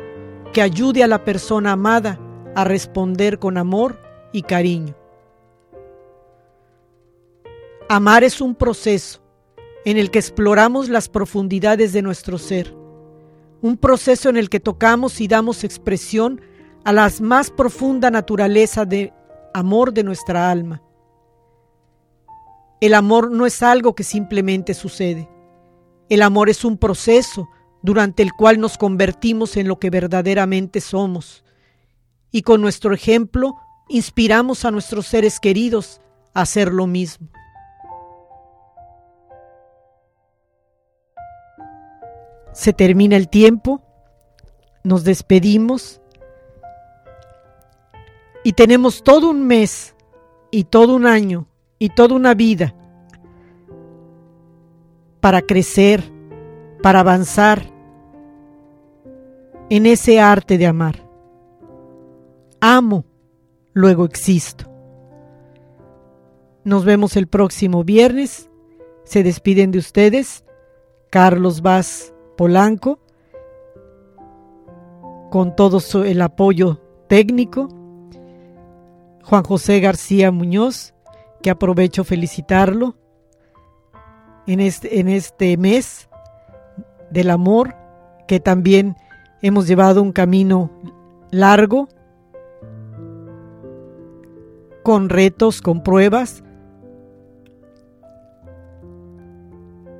que 0.52 0.62
ayude 0.62 1.02
a 1.02 1.08
la 1.08 1.24
persona 1.24 1.72
amada 1.72 2.18
a 2.54 2.64
responder 2.64 3.38
con 3.38 3.56
amor 3.56 3.98
y 4.32 4.42
cariño. 4.42 4.94
Amar 7.88 8.24
es 8.24 8.40
un 8.40 8.54
proceso 8.54 9.20
en 9.84 9.98
el 9.98 10.10
que 10.10 10.18
exploramos 10.18 10.88
las 10.88 11.08
profundidades 11.08 11.92
de 11.92 12.02
nuestro 12.02 12.38
ser, 12.38 12.74
un 13.60 13.76
proceso 13.76 14.28
en 14.28 14.36
el 14.36 14.48
que 14.48 14.60
tocamos 14.60 15.20
y 15.20 15.28
damos 15.28 15.64
expresión 15.64 16.40
a 16.84 16.92
la 16.92 17.10
más 17.20 17.50
profunda 17.50 18.10
naturaleza 18.10 18.84
de 18.84 19.12
amor 19.54 19.92
de 19.92 20.04
nuestra 20.04 20.50
alma. 20.50 20.82
El 22.82 22.94
amor 22.94 23.30
no 23.30 23.46
es 23.46 23.62
algo 23.62 23.94
que 23.94 24.02
simplemente 24.02 24.74
sucede. 24.74 25.28
El 26.08 26.20
amor 26.20 26.50
es 26.50 26.64
un 26.64 26.76
proceso 26.76 27.48
durante 27.80 28.24
el 28.24 28.32
cual 28.32 28.58
nos 28.58 28.76
convertimos 28.76 29.56
en 29.56 29.68
lo 29.68 29.78
que 29.78 29.88
verdaderamente 29.88 30.80
somos. 30.80 31.44
Y 32.32 32.42
con 32.42 32.60
nuestro 32.60 32.92
ejemplo 32.92 33.54
inspiramos 33.88 34.64
a 34.64 34.72
nuestros 34.72 35.06
seres 35.06 35.38
queridos 35.38 36.00
a 36.34 36.40
hacer 36.40 36.72
lo 36.72 36.88
mismo. 36.88 37.28
Se 42.52 42.72
termina 42.72 43.16
el 43.16 43.28
tiempo, 43.28 43.80
nos 44.82 45.04
despedimos 45.04 46.00
y 48.42 48.54
tenemos 48.54 49.04
todo 49.04 49.30
un 49.30 49.46
mes 49.46 49.94
y 50.50 50.64
todo 50.64 50.96
un 50.96 51.06
año 51.06 51.46
y 51.82 51.88
toda 51.88 52.14
una 52.14 52.32
vida 52.34 52.76
para 55.20 55.42
crecer, 55.42 56.00
para 56.80 57.00
avanzar 57.00 57.72
en 59.68 59.86
ese 59.86 60.20
arte 60.20 60.58
de 60.58 60.66
amar. 60.68 61.04
Amo, 62.60 63.04
luego 63.72 64.04
existo. 64.04 64.70
Nos 66.62 66.84
vemos 66.84 67.16
el 67.16 67.26
próximo 67.26 67.82
viernes. 67.82 68.48
Se 69.02 69.24
despiden 69.24 69.72
de 69.72 69.80
ustedes 69.80 70.44
Carlos 71.10 71.62
Vaz 71.62 72.14
Polanco 72.36 73.00
con 75.32 75.56
todo 75.56 75.80
el 76.04 76.22
apoyo 76.22 76.80
técnico. 77.08 77.66
Juan 79.24 79.42
José 79.42 79.80
García 79.80 80.30
Muñoz, 80.30 80.91
que 81.42 81.50
aprovecho 81.50 82.04
felicitarlo 82.04 82.96
en 84.46 84.60
este, 84.60 85.00
en 85.00 85.08
este 85.08 85.56
mes 85.56 86.08
del 87.10 87.30
amor, 87.30 87.74
que 88.26 88.40
también 88.40 88.96
hemos 89.42 89.66
llevado 89.66 90.02
un 90.02 90.12
camino 90.12 90.70
largo, 91.30 91.88
con 94.82 95.08
retos, 95.08 95.60
con 95.60 95.82
pruebas, 95.82 96.42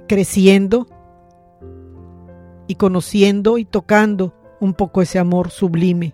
creciendo 0.09 0.87
y 2.67 2.75
conociendo 2.75 3.59
y 3.59 3.65
tocando 3.65 4.35
un 4.61 4.75
poco 4.75 5.03
ese 5.03 5.19
amor 5.19 5.51
sublime, 5.51 6.13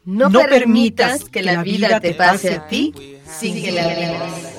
No, 0.06 0.30
No 0.30 0.42
permitas 0.50 1.24
que 1.26 1.42
la 1.44 1.62
vida 1.64 2.00
te 2.00 2.14
pase 2.14 2.56
a 2.56 2.68
ti 2.68 2.94
sin 3.40 3.62
que 3.62 3.72
la 3.72 3.88
vivas. 3.88 4.56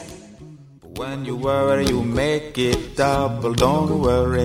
When 0.96 1.24
you 1.24 1.36
worry, 1.36 1.86
you 1.86 2.02
make 2.02 2.58
it 2.58 2.96
double, 2.96 3.54
don't 3.54 4.00
worry. 4.02 4.44